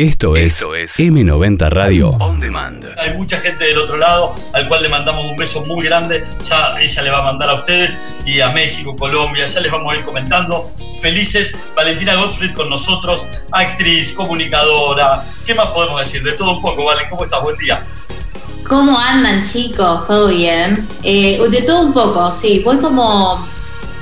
Esto 0.00 0.34
es, 0.34 0.64
M90 0.64 1.68
Radio 1.68 2.08
On 2.20 2.40
Demand. 2.40 2.86
Hay 2.96 3.18
mucha 3.18 3.38
gente 3.38 3.66
del 3.66 3.76
otro 3.76 3.98
lado 3.98 4.34
al 4.54 4.66
cual 4.66 4.82
le 4.82 4.88
mandamos 4.88 5.26
un 5.26 5.36
beso 5.36 5.62
muy 5.66 5.84
grande. 5.84 6.24
Ya 6.48 6.80
ella 6.80 7.02
le 7.02 7.10
va 7.10 7.18
a 7.18 7.22
mandar 7.22 7.50
a 7.50 7.54
ustedes 7.56 7.98
y 8.24 8.40
a 8.40 8.48
México, 8.48 8.96
Colombia. 8.96 9.46
Ya 9.46 9.60
les 9.60 9.70
vamos 9.70 9.92
a 9.92 9.96
ir 9.96 10.02
comentando. 10.02 10.70
Felices. 11.00 11.54
Valentina 11.76 12.14
Gottfried 12.14 12.54
con 12.54 12.70
nosotros, 12.70 13.26
actriz, 13.52 14.14
comunicadora. 14.14 15.22
¿Qué 15.44 15.54
más 15.54 15.66
podemos 15.66 16.00
decir? 16.00 16.22
De 16.22 16.32
todo 16.32 16.56
un 16.56 16.62
poco, 16.62 16.86
¿vale? 16.86 17.02
¿Cómo 17.10 17.24
estás? 17.24 17.42
Buen 17.42 17.58
día. 17.58 17.84
¿Cómo 18.66 18.98
andan 18.98 19.44
chicos? 19.44 20.06
¿Todo 20.06 20.28
bien? 20.28 20.88
Eh, 21.02 21.38
de 21.50 21.60
todo 21.60 21.82
un 21.82 21.92
poco, 21.92 22.30
sí. 22.30 22.62
Voy 22.64 22.78
como 22.78 23.38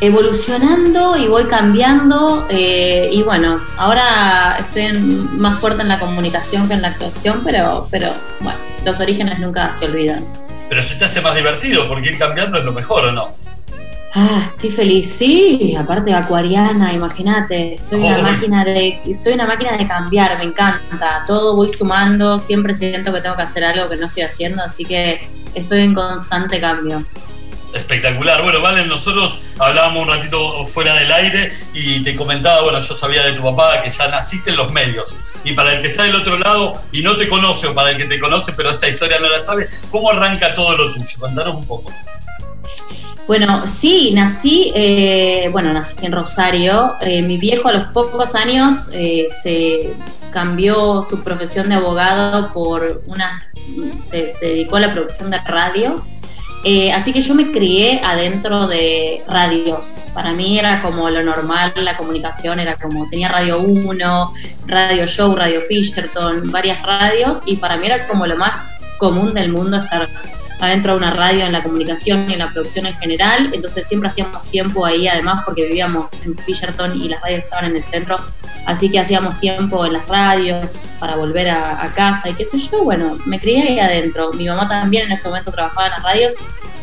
evolucionando 0.01 1.17
y 1.17 1.27
voy 1.27 1.45
cambiando 1.45 2.47
eh, 2.51 3.09
y 3.12 3.23
bueno, 3.23 3.61
ahora 3.77 4.57
estoy 4.61 4.93
más 5.33 5.59
fuerte 5.59 5.83
en 5.83 5.89
la 5.89 5.98
comunicación 5.98 6.69
que 6.69 6.75
en 6.75 6.83
la 6.83 6.89
actuación, 6.89 7.43
pero, 7.45 7.89
pero 7.91 8.12
bueno, 8.41 8.59
los 8.84 9.01
orígenes 9.01 9.39
nunca 9.39 9.73
se 9.73 9.87
olvidan. 9.87 10.25
Pero 10.69 10.83
se 10.83 10.97
te 10.97 11.06
hace 11.06 11.20
más 11.20 11.34
divertido 11.34 11.89
porque 11.89 12.09
ir 12.09 12.19
cambiando 12.19 12.59
es 12.59 12.65
lo 12.65 12.73
mejor, 12.73 13.06
¿o 13.06 13.12
no? 13.12 13.34
Ah, 14.15 14.51
estoy 14.53 14.70
feliz, 14.70 15.12
sí, 15.16 15.77
aparte 15.79 16.15
acuariana, 16.15 16.92
imagínate, 16.92 17.78
soy 17.83 18.01
una 18.01 18.19
máquina 18.19 18.65
de, 18.65 19.01
soy 19.20 19.34
una 19.34 19.47
máquina 19.47 19.77
de 19.77 19.87
cambiar, 19.87 20.39
me 20.39 20.45
encanta, 20.45 21.25
todo 21.27 21.55
voy 21.55 21.69
sumando, 21.69 22.39
siempre 22.39 22.73
siento 22.73 23.12
que 23.12 23.20
tengo 23.20 23.37
que 23.37 23.42
hacer 23.42 23.65
algo 23.65 23.89
que 23.89 23.97
no 23.97 24.06
estoy 24.06 24.23
haciendo, 24.23 24.62
así 24.62 24.84
que 24.84 25.28
estoy 25.55 25.80
en 25.80 25.95
constante 25.95 26.59
cambio. 26.59 27.05
Espectacular. 27.72 28.42
Bueno, 28.42 28.62
Valen, 28.62 28.88
nosotros 28.88 29.38
hablábamos 29.58 30.02
un 30.02 30.08
ratito 30.08 30.64
fuera 30.66 30.95
del 30.95 31.12
aire 31.12 31.52
y 31.74 32.02
te 32.02 32.16
comentaba, 32.16 32.62
bueno, 32.62 32.80
yo 32.80 32.96
sabía 32.96 33.22
de 33.24 33.34
tu 33.34 33.42
papá 33.42 33.82
que 33.82 33.91
ya 33.91 34.08
naciste 34.08 34.50
en 34.50 34.56
los 34.56 34.72
medios. 34.72 35.14
Y 35.44 35.52
para 35.52 35.74
el 35.74 35.82
que 35.82 35.88
está 35.88 36.04
del 36.04 36.16
otro 36.16 36.38
lado 36.38 36.80
y 36.92 37.02
no 37.02 37.16
te 37.16 37.28
conoce, 37.28 37.66
o 37.66 37.74
para 37.74 37.91
el 37.91 37.98
que 37.98 38.06
te 38.06 38.18
conoce, 38.18 38.52
pero 38.52 38.70
esta 38.70 38.88
historia 38.88 39.18
no 39.18 39.28
la 39.28 39.42
sabe, 39.42 39.68
¿cómo 39.91 40.10
arranca 40.10 40.55
todo 40.55 40.77
lo 40.77 40.92
tuyo? 40.92 41.05
Contanos 41.19 41.56
un 41.56 41.66
poco. 41.66 41.92
Bueno, 43.27 43.66
sí, 43.66 44.12
nací, 44.14 44.72
eh, 44.75 45.50
bueno, 45.53 45.70
nací 45.70 45.97
en 46.00 46.12
Rosario. 46.12 46.94
Eh, 47.03 47.20
mi 47.20 47.36
viejo 47.36 47.69
a 47.69 47.72
los 47.75 47.92
pocos 47.92 48.34
años 48.34 48.88
eh, 48.94 49.27
se 49.42 49.92
cambió 50.30 51.03
su 51.03 51.22
profesión 51.22 51.69
de 51.69 51.75
abogado 51.75 52.50
por 52.55 53.03
una, 53.06 53.42
se 54.00 54.32
dedicó 54.41 54.77
a 54.77 54.80
la 54.80 54.92
producción 54.94 55.28
de 55.28 55.38
radio 55.41 56.03
eh, 56.64 56.92
así 56.92 57.12
que 57.12 57.23
yo 57.23 57.34
me 57.34 57.51
crié 57.51 58.01
adentro 58.05 58.67
de 58.67 59.23
radios. 59.28 60.06
Para 60.12 60.33
mí 60.33 60.59
era 60.59 60.83
como 60.83 61.09
lo 61.09 61.23
normal, 61.23 61.73
la 61.77 61.97
comunicación 61.97 62.59
era 62.61 62.77
como, 62.77 63.09
tenía 63.09 63.28
Radio 63.28 63.61
1, 63.61 64.33
Radio 64.67 65.06
Show, 65.06 65.34
Radio 65.37 65.61
Fisherton, 65.61 66.50
varias 66.50 66.83
radios, 66.83 67.42
y 67.47 67.56
para 67.56 67.77
mí 67.77 67.87
era 67.87 68.06
como 68.06 68.27
lo 68.27 68.37
más 68.37 68.67
común 68.98 69.34
del 69.34 69.53
mundo 69.53 69.78
estar 69.78 70.09
adentro 70.61 70.92
de 70.92 70.98
una 70.98 71.11
radio 71.11 71.45
en 71.45 71.53
la 71.53 71.62
comunicación 71.62 72.28
y 72.28 72.33
en 72.33 72.41
la 72.41 72.50
producción 72.50 72.87
en 72.87 72.95
general. 72.97 73.50
Entonces 73.53 73.87
siempre 73.87 74.09
hacíamos 74.09 74.43
tiempo 74.50 74.84
ahí, 74.84 75.06
además 75.06 75.45
porque 75.45 75.65
vivíamos 75.65 76.11
en 76.25 76.37
Fisherton 76.37 77.00
y 77.00 77.09
las 77.09 77.20
radios 77.22 77.45
estaban 77.45 77.67
en 77.67 77.77
el 77.77 77.84
centro. 77.84 78.19
Así 78.69 78.91
que 78.91 78.98
hacíamos 78.98 79.41
tiempo 79.41 79.86
en 79.86 79.94
las 79.94 80.06
radios 80.06 80.69
para 81.00 81.16
volver 81.16 81.48
a, 81.48 81.91
casa 81.97 82.28
y 82.28 82.34
qué 82.34 82.44
sé 82.44 82.58
yo. 82.58 82.84
Bueno, 82.84 83.16
me 83.25 83.41
crié 83.41 83.62
ahí 83.62 83.78
adentro. 83.80 84.30
Mi 84.34 84.47
mamá 84.47 84.69
también 84.69 85.06
en 85.06 85.12
ese 85.12 85.27
momento 85.27 85.50
trabajaba 85.50 85.86
en 85.86 85.92
las 85.92 86.02
radios. 86.02 86.34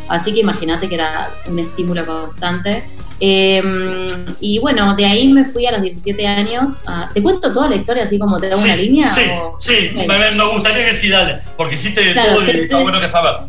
Así 0.09 0.33
que 0.33 0.39
imagínate 0.39 0.89
que 0.89 0.95
era 0.95 1.30
un 1.47 1.59
estímulo 1.59 2.03
constante. 2.03 2.86
Em, 3.19 4.08
y 4.39 4.58
bueno, 4.58 4.95
de 4.95 5.05
ahí 5.05 5.31
me 5.31 5.45
fui 5.45 5.67
a 5.67 5.73
los 5.73 5.81
17 5.83 6.25
años. 6.25 6.81
¿Te 7.14 7.22
cuento 7.22 7.53
toda 7.53 7.69
la 7.69 7.75
historia 7.75 8.02
así 8.02 8.17
como 8.17 8.39
te 8.39 8.49
da 8.49 8.58
una 8.58 8.75
línea? 8.75 9.08
Sí, 9.08 9.22
sí, 9.59 9.92
me, 9.94 10.44
gustaría 10.53 10.86
que 10.88 10.94
sí, 10.94 11.09
dale, 11.09 11.44
porque 11.55 11.75
hiciste 11.75 12.03
de 12.03 12.16
todo 12.16 12.44
y 12.47 12.49
está 12.49 12.80
bueno 12.80 12.99
que 12.99 13.08
saber. 13.08 13.47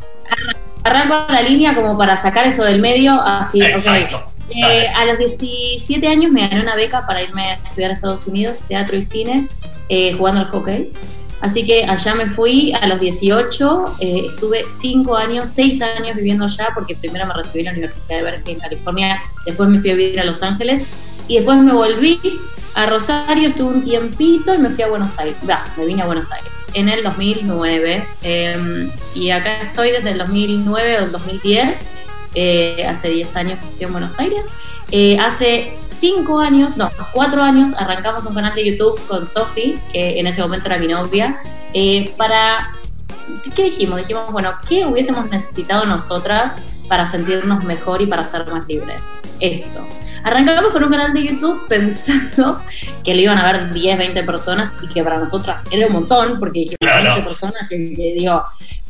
Arranco 0.84 1.33
la 1.33 1.41
línea 1.41 1.75
como 1.75 1.97
para 1.97 2.19
sacar 2.19 2.47
eso 2.47 2.65
del 2.65 2.83
medio, 2.83 3.19
así, 3.19 3.62
Exacto. 3.62 4.36
Eh, 4.51 4.87
a 4.95 5.05
los 5.07 5.19
17 5.19 6.07
años 6.07 6.31
me 6.31 6.47
gané 6.47 6.61
una 6.61 6.77
beca 6.77 7.07
para 7.07 7.23
irme 7.23 7.51
a 7.51 7.55
estudiar 7.55 7.91
a 7.91 7.95
Estados 7.95 8.27
Unidos, 8.27 8.61
teatro 8.67 8.97
y 8.97 9.03
cine, 9.03 9.49
eh, 9.89 10.12
jugando 10.12 10.43
al 10.43 10.49
hockey. 10.49 10.93
Así 11.41 11.65
que 11.65 11.84
allá 11.84 12.15
me 12.15 12.31
fui 12.31 12.73
a 12.73 12.87
los 12.87 12.99
18, 12.99 13.97
eh, 14.01 14.27
estuve 14.31 14.65
5 14.69 15.17
años, 15.17 15.49
6 15.51 15.83
años 15.83 16.17
viviendo 16.17 16.47
allá, 16.47 16.69
porque 16.75 16.95
primero 16.95 17.27
me 17.27 17.35
recibí 17.35 17.61
en 17.61 17.67
la 17.67 17.73
Universidad 17.73 18.17
de 18.19 18.23
Berkeley 18.23 18.55
en 18.55 18.61
California, 18.61 19.23
después 19.45 19.69
me 19.69 19.79
fui 19.79 19.91
a 19.91 19.95
vivir 19.95 20.21
a 20.21 20.25
Los 20.25 20.43
Ángeles 20.43 20.83
y 21.29 21.37
después 21.37 21.59
me 21.59 21.73
volví 21.73 22.19
a 22.75 22.87
Rosario, 22.87 23.49
estuve 23.49 23.75
un 23.75 23.85
tiempito 23.85 24.55
y 24.55 24.59
me 24.59 24.71
fui 24.71 24.83
a 24.83 24.89
Buenos 24.89 25.19
Aires. 25.19 25.37
Va, 25.49 25.65
me 25.77 25.85
vine 25.85 26.03
a 26.03 26.06
Buenos 26.06 26.31
Aires 26.33 26.51
en 26.77 26.91
el 26.91 27.03
2009 27.03 28.06
em, 28.23 28.91
y 29.15 29.31
acá 29.31 29.62
estoy 29.62 29.93
desde 29.93 30.11
el 30.11 30.19
2009 30.19 30.99
o 31.01 31.06
2010, 31.09 31.91
eh, 32.37 32.85
hace 32.87 33.09
10 33.09 33.37
años 33.37 33.59
que 33.59 33.67
estoy 33.71 33.87
en 33.87 33.93
Buenos 33.93 34.19
Aires. 34.19 34.47
Eh, 34.91 35.19
hace 35.19 35.75
5 35.89 36.39
años, 36.39 36.77
no, 36.77 36.91
4 37.13 37.43
años 37.43 37.73
arrancamos 37.77 38.27
un 38.27 38.35
canal 38.35 38.55
de 38.55 38.65
YouTube 38.65 39.01
con 39.09 39.27
Sofi, 39.27 39.77
que 39.91 40.21
en 40.21 40.27
ese 40.27 40.43
momento 40.43 40.69
era 40.69 40.79
mi 40.79 40.87
novia, 40.87 41.41
eh, 41.73 42.13
para... 42.17 42.73
¿Qué 43.57 43.65
dijimos? 43.65 43.99
Dijimos, 43.99 44.31
bueno, 44.31 44.53
¿qué 44.69 44.87
hubiésemos 44.87 45.29
necesitado 45.31 45.87
nosotras 45.87 46.53
para 46.89 47.07
sentirnos 47.07 47.65
mejor 47.65 48.03
y 48.03 48.07
para 48.07 48.25
ser 48.25 48.47
más 48.47 48.69
libres? 48.69 49.01
Esto. 49.41 49.85
Arrancamos 50.23 50.73
con 50.73 50.85
un 50.85 50.91
canal 50.91 51.15
de 51.15 51.25
YouTube 51.25 51.67
pensando 51.69 52.61
que 53.03 53.15
lo 53.15 53.21
iban 53.23 53.39
a 53.39 53.51
ver 53.51 53.73
10, 53.73 53.99
20 53.99 54.23
personas 54.25 54.73
y 54.83 54.89
que 54.89 55.03
para 55.03 55.19
nosotras 55.19 55.65
era 55.71 55.87
un 55.87 55.93
montón, 55.95 56.39
porque 56.39 56.61
dijimos 56.61 57.03
20 57.03 57.23
personas 57.23 57.69
que, 57.69 57.77
digo, 57.77 58.43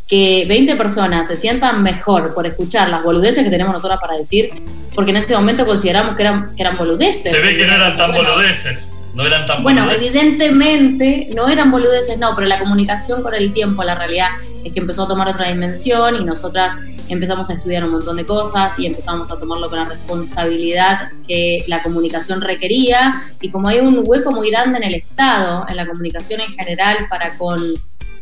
que 0.08 0.44
20 0.48 0.76
personas 0.76 1.26
se 1.26 1.36
sientan 1.36 1.82
mejor 1.82 2.32
por 2.34 2.46
escuchar 2.46 2.88
las 2.88 3.02
boludeces 3.02 3.42
que 3.42 3.50
tenemos 3.50 3.72
nosotras 3.72 3.98
para 4.00 4.16
decir, 4.16 4.50
porque 4.94 5.10
en 5.10 5.16
ese 5.16 5.34
momento 5.34 5.66
consideramos 5.66 6.14
que 6.16 6.22
eran, 6.22 6.54
que 6.54 6.62
eran 6.62 6.76
boludeces. 6.76 7.32
Se 7.32 7.40
ve 7.40 7.56
que 7.56 7.66
no 7.66 7.74
eran 7.74 7.96
tan 7.96 8.12
boludeces. 8.12 8.84
No 9.14 9.26
eran 9.26 9.46
tan 9.46 9.62
bueno, 9.62 9.90
evidentemente 9.90 11.30
no 11.34 11.48
eran 11.48 11.70
boludeces, 11.70 12.18
no, 12.18 12.34
pero 12.34 12.46
la 12.46 12.58
comunicación 12.58 13.22
con 13.22 13.34
el 13.34 13.54
tiempo, 13.54 13.82
la 13.82 13.94
realidad 13.94 14.28
es 14.62 14.74
que 14.74 14.80
empezó 14.80 15.04
a 15.04 15.08
tomar 15.08 15.26
otra 15.26 15.48
dimensión 15.48 16.16
y 16.16 16.22
nosotras 16.22 16.74
empezamos 17.08 17.48
a 17.48 17.54
estudiar 17.54 17.84
un 17.84 17.92
montón 17.92 18.18
de 18.18 18.26
cosas 18.26 18.78
y 18.78 18.84
empezamos 18.84 19.30
a 19.30 19.38
tomarlo 19.38 19.70
con 19.70 19.78
la 19.78 19.86
responsabilidad 19.86 21.12
que 21.26 21.64
la 21.66 21.82
comunicación 21.82 22.42
requería 22.42 23.14
y 23.40 23.50
como 23.50 23.68
hay 23.68 23.78
un 23.78 24.02
hueco 24.04 24.32
muy 24.32 24.50
grande 24.50 24.78
en 24.78 24.84
el 24.84 24.94
Estado, 24.96 25.64
en 25.66 25.76
la 25.76 25.86
comunicación 25.86 26.40
en 26.40 26.48
general 26.48 27.06
para 27.08 27.38
con 27.38 27.58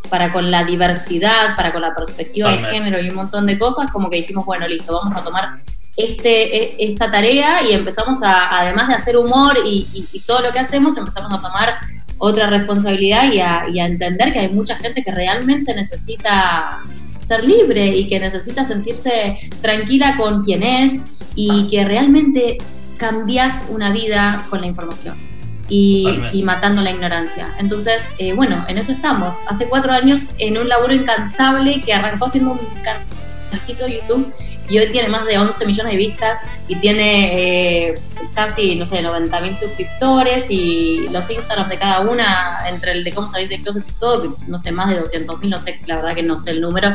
para 0.08 0.30
con 0.30 0.50
la 0.50 0.64
diversidad, 0.64 1.56
para 1.56 1.72
con 1.72 1.82
la 1.82 1.94
perspectiva 1.94 2.50
de 2.50 2.58
género 2.58 3.00
y 3.00 3.08
un 3.08 3.16
montón 3.16 3.46
de 3.46 3.58
cosas, 3.58 3.90
como 3.90 4.10
que 4.10 4.16
dijimos, 4.16 4.44
bueno, 4.44 4.66
listo, 4.66 4.92
vamos 4.92 5.14
a 5.16 5.24
tomar 5.24 5.60
este, 5.96 6.56
e, 6.56 6.76
esta 6.90 7.10
tarea 7.10 7.62
y 7.62 7.72
empezamos 7.72 8.22
a, 8.22 8.60
además 8.60 8.88
de 8.88 8.94
hacer 8.94 9.16
humor 9.16 9.56
y, 9.64 10.04
todo 10.26 10.40
lo 10.40 10.52
que 10.52 10.58
hacemos, 10.58 10.96
empezamos 10.96 11.32
a 11.32 11.40
tomar 11.40 11.76
otra 12.18 12.48
responsabilidad 12.48 13.30
y 13.32 13.40
a, 13.40 13.64
y 13.72 13.80
a 13.80 13.86
entender 13.86 14.32
que 14.32 14.40
hay 14.40 14.48
mucha 14.48 14.76
gente 14.76 15.02
que 15.02 15.12
realmente 15.12 15.74
necesita 15.74 16.82
ser 17.18 17.44
libre 17.44 17.86
y 17.88 18.08
que 18.08 18.20
necesita 18.20 18.64
sentirse 18.64 19.38
tranquila 19.60 20.16
con 20.16 20.42
quien 20.42 20.62
es 20.62 21.06
y 21.34 21.66
que 21.68 21.84
realmente 21.84 22.58
cambias 22.96 23.64
una 23.68 23.90
vida 23.90 24.46
con 24.50 24.60
la 24.60 24.66
información 24.66 25.33
y, 25.68 26.42
matando 26.44 26.82
la 26.82 26.90
ignorancia. 26.90 27.48
Entonces, 27.58 28.08
eh, 28.18 28.32
bueno, 28.34 28.64
en 28.68 28.78
eso 28.78 28.92
estamos. 28.92 29.36
Hace 29.48 29.66
cuatro 29.68 29.92
años 29.92 30.22
en 30.38 30.58
un 30.58 30.68
laburo 30.68 30.94
incansable 30.94 31.80
que 31.82 31.92
arrancó 31.92 32.28
siendo 32.28 32.52
un 32.52 32.60
canalcito 32.82 33.84
de 33.84 34.00
YouTube 34.00 34.34
y 34.68 34.78
hoy 34.78 34.90
tiene 34.90 35.08
más 35.08 35.26
de 35.26 35.38
11 35.38 35.66
millones 35.66 35.92
de 35.92 35.98
vistas 35.98 36.40
y 36.68 36.76
tiene 36.76 37.88
eh, 37.88 37.94
casi, 38.34 38.76
no 38.76 38.86
sé, 38.86 39.02
90 39.02 39.40
mil 39.40 39.56
suscriptores 39.56 40.46
y 40.50 41.08
los 41.10 41.30
Instagram 41.30 41.68
de 41.68 41.76
cada 41.76 42.00
una, 42.00 42.58
entre 42.68 42.92
el 42.92 43.04
de 43.04 43.12
cómo 43.12 43.28
salir 43.28 43.48
de 43.48 43.60
closet 43.60 43.84
y 43.86 43.92
todo, 43.92 44.36
no 44.46 44.58
sé, 44.58 44.72
más 44.72 44.88
de 44.88 44.98
200 44.98 45.38
mil, 45.40 45.50
no 45.50 45.58
sé, 45.58 45.80
la 45.86 45.96
verdad 45.96 46.14
que 46.14 46.22
no 46.22 46.38
sé 46.38 46.52
el 46.52 46.60
número, 46.60 46.94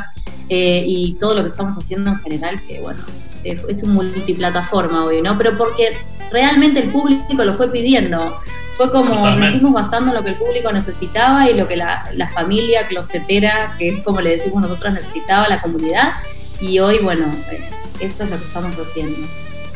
eh, 0.50 0.84
y 0.86 1.14
todo 1.14 1.36
lo 1.36 1.44
que 1.44 1.50
estamos 1.50 1.76
haciendo 1.76 2.12
en 2.12 2.20
general, 2.20 2.66
que 2.66 2.82
bueno, 2.82 3.00
es 3.44 3.84
un 3.84 3.92
multiplataforma 3.92 5.06
hoy, 5.06 5.22
¿no? 5.22 5.38
Pero 5.38 5.58
porque 5.58 5.96
realmente 6.32 6.82
el 6.82 6.90
público 6.90 7.44
lo 7.44 7.54
fue 7.54 7.72
pidiendo. 7.72 8.42
Fue 8.76 8.90
como 8.92 9.30
nos 9.30 9.50
fuimos 9.50 9.74
basando 9.74 10.12
en 10.12 10.16
lo 10.16 10.24
que 10.24 10.30
el 10.30 10.36
público 10.36 10.72
necesitaba 10.72 11.50
y 11.50 11.54
lo 11.54 11.68
que 11.68 11.76
la, 11.76 12.10
la 12.16 12.30
familia 12.30 12.88
closetera, 12.88 13.76
que 13.78 13.90
es 13.90 14.04
como 14.04 14.22
le 14.22 14.32
decimos 14.32 14.62
nosotros, 14.62 14.94
necesitaba 14.94 15.50
la 15.50 15.62
comunidad 15.62 16.14
y 16.62 16.80
hoy, 16.80 17.00
bueno, 17.00 17.26
eh, 17.52 17.62
eso 18.00 18.24
es 18.24 18.30
lo 18.30 18.38
que 18.38 18.46
estamos 18.46 18.76
haciendo. 18.78 19.28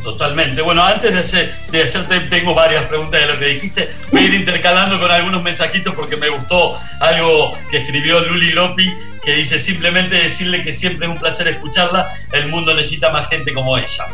Totalmente. 0.03 0.61
Bueno, 0.61 0.83
antes 0.83 1.13
de, 1.13 1.19
hacer, 1.19 1.53
de 1.71 1.83
hacerte, 1.83 2.19
tengo 2.21 2.53
varias 2.53 2.83
preguntas 2.83 3.21
de 3.21 3.33
lo 3.33 3.39
que 3.39 3.45
dijiste. 3.45 3.89
Voy 4.11 4.21
a 4.21 4.25
ir 4.25 4.33
intercalando 4.33 4.99
con 4.99 5.09
algunos 5.09 5.41
mensajitos 5.41 5.95
porque 5.95 6.17
me 6.17 6.29
gustó 6.29 6.77
algo 6.99 7.53
que 7.71 7.77
escribió 7.77 8.19
Luli 8.25 8.51
Gropi, 8.51 8.93
que 9.23 9.33
dice 9.35 9.59
simplemente 9.59 10.15
decirle 10.15 10.63
que 10.63 10.73
siempre 10.73 11.07
es 11.07 11.13
un 11.13 11.19
placer 11.19 11.47
escucharla, 11.47 12.09
el 12.31 12.47
mundo 12.47 12.73
necesita 12.73 13.11
más 13.11 13.29
gente 13.29 13.53
como 13.53 13.77
ella. 13.77 14.05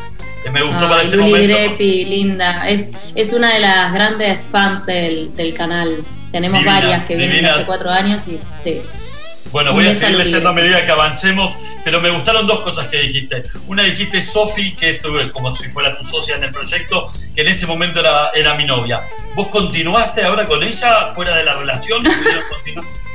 Me 0.51 0.63
gustó 0.63 0.89
para 0.89 1.03
este 1.03 1.17
Luli 1.17 1.31
momento. 1.31 1.59
Gropi, 1.59 2.05
linda. 2.05 2.69
Es, 2.69 2.91
es 3.13 3.33
una 3.33 3.53
de 3.53 3.59
las 3.59 3.93
grandes 3.93 4.47
fans 4.49 4.85
del, 4.85 5.35
del 5.35 5.53
canal. 5.53 5.97
Tenemos 6.31 6.63
varias 6.63 7.05
que 7.05 7.15
vienen 7.15 7.45
hace 7.45 7.65
cuatro 7.65 7.89
años 7.89 8.27
y 8.27 8.39
sí. 8.63 8.81
Bueno, 9.51 9.73
voy 9.73 9.87
a 9.87 9.95
seguir 9.95 10.17
leyendo 10.17 10.49
a 10.49 10.53
medida 10.53 10.85
que 10.85 10.91
avancemos, 10.91 11.55
pero 11.83 11.99
me 12.01 12.11
gustaron 12.11 12.45
dos 12.45 12.59
cosas 12.59 12.87
que 12.87 13.01
dijiste. 13.01 13.43
Una 13.67 13.83
dijiste 13.83 14.21
Sofi, 14.21 14.75
que 14.75 14.91
es 14.91 15.03
eh, 15.03 15.31
como 15.33 15.55
si 15.55 15.67
fuera 15.69 15.97
tu 15.97 16.03
socia 16.03 16.35
en 16.35 16.43
el 16.43 16.51
proyecto, 16.51 17.11
que 17.35 17.41
en 17.41 17.47
ese 17.47 17.65
momento 17.65 17.99
era, 17.99 18.29
era 18.35 18.53
mi 18.53 18.65
novia. 18.65 19.01
¿Vos 19.35 19.47
continuaste 19.47 20.23
ahora 20.23 20.45
con 20.45 20.63
ella 20.63 21.09
fuera 21.09 21.35
de 21.35 21.43
la 21.43 21.55
relación? 21.55 22.03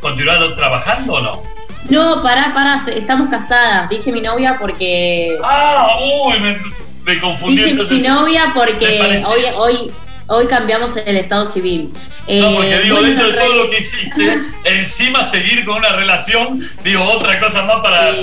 ¿Continuaron 0.00 0.55
trabajando 0.56 1.14
o 1.14 1.20
no? 1.20 1.54
No, 1.90 2.22
pará, 2.22 2.52
pará, 2.54 2.82
estamos 2.94 3.28
casadas. 3.28 3.88
Dije 3.88 4.10
mi 4.12 4.20
novia 4.20 4.56
porque. 4.58 5.36
Ah, 5.44 5.98
uy, 6.00 6.40
me, 6.40 6.56
me 7.04 7.20
confundí. 7.20 7.62
Dije 7.62 7.94
mi 7.94 8.00
novia 8.00 8.52
porque 8.54 9.22
hoy, 9.26 9.42
hoy, 9.56 9.92
hoy 10.26 10.46
cambiamos 10.46 10.96
el 10.96 11.16
estado 11.16 11.46
civil. 11.46 11.92
No, 12.26 12.54
porque 12.54 12.75
eh, 12.75 12.81
digo, 12.84 13.02
dentro 13.02 13.31
de 13.31 13.38
todo 13.38 13.54
lo 13.64 13.70
que 13.70 13.78
hiciste, 13.78 14.40
encima 14.64 15.25
seguir 15.25 15.64
con 15.66 15.76
una 15.76 15.90
relación, 15.90 16.58
digo, 16.82 17.04
otra 17.04 17.38
cosa 17.38 17.62
más 17.64 17.81
para, 17.82 18.14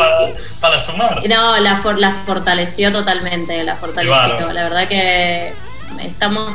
para, 0.60 0.84
sumar. 0.84 1.22
No, 1.30 1.60
la, 1.60 1.82
la 1.98 2.24
fortaleció 2.26 2.92
totalmente, 2.92 3.64
la 3.64 3.76
fortaleció. 3.76 4.52
La 4.52 4.64
verdad 4.64 4.88
que 4.88 5.54
estamos, 6.00 6.52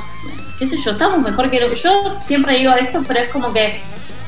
qué 0.58 0.66
sé 0.66 0.76
yo, 0.76 0.92
estamos 0.92 1.20
mejor 1.20 1.48
que 1.48 1.60
lo 1.60 1.70
que 1.70 1.76
yo 1.76 2.18
siempre 2.24 2.56
digo 2.58 2.74
esto, 2.74 3.02
pero 3.06 3.20
es 3.20 3.28
como 3.28 3.52
que 3.52 3.80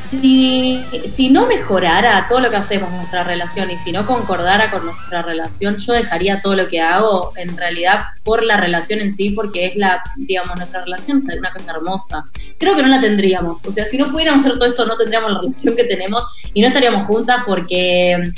si, 0.09 0.83
si 1.07 1.29
no 1.29 1.47
mejorara 1.47 2.27
todo 2.29 2.41
lo 2.41 2.51
que 2.51 2.57
hacemos 2.57 2.91
en 2.91 2.97
nuestra 2.97 3.25
relación 3.25 3.71
y 3.71 3.79
si 3.79 3.93
no 3.93 4.07
concordara 4.07 4.71
con 4.71 4.85
nuestra 4.85 5.23
relación, 5.23 5.77
yo 5.77 5.93
dejaría 5.93 6.41
todo 6.41 6.55
lo 6.55 6.69
que 6.69 6.81
hago 6.81 7.33
en 7.37 7.57
realidad 7.57 8.01
por 8.25 8.43
la 8.43 8.57
relación 8.57 9.01
en 9.01 9.13
sí, 9.13 9.31
porque 9.31 9.67
es 9.67 9.77
la, 9.77 10.03
digamos, 10.17 10.57
nuestra 10.57 10.83
relación 10.83 11.19
es 11.19 11.39
una 11.39 11.53
cosa 11.53 11.73
hermosa. 11.73 12.25
Creo 12.59 12.75
que 12.75 12.83
no 12.83 12.89
la 12.89 13.01
tendríamos. 13.01 13.65
O 13.65 13.73
sea, 13.73 13.85
si 13.85 13.99
no 13.99 14.11
pudiéramos 14.11 14.45
hacer 14.45 14.59
todo 14.59 14.69
esto, 14.69 14.87
no 14.87 14.97
tendríamos 14.97 15.33
la 15.33 15.41
relación 15.41 15.77
que 15.77 15.85
tenemos 15.85 16.25
y 16.55 16.63
no 16.63 16.69
estaríamos 16.69 17.07
juntas 17.07 17.43
porque 17.47 18.33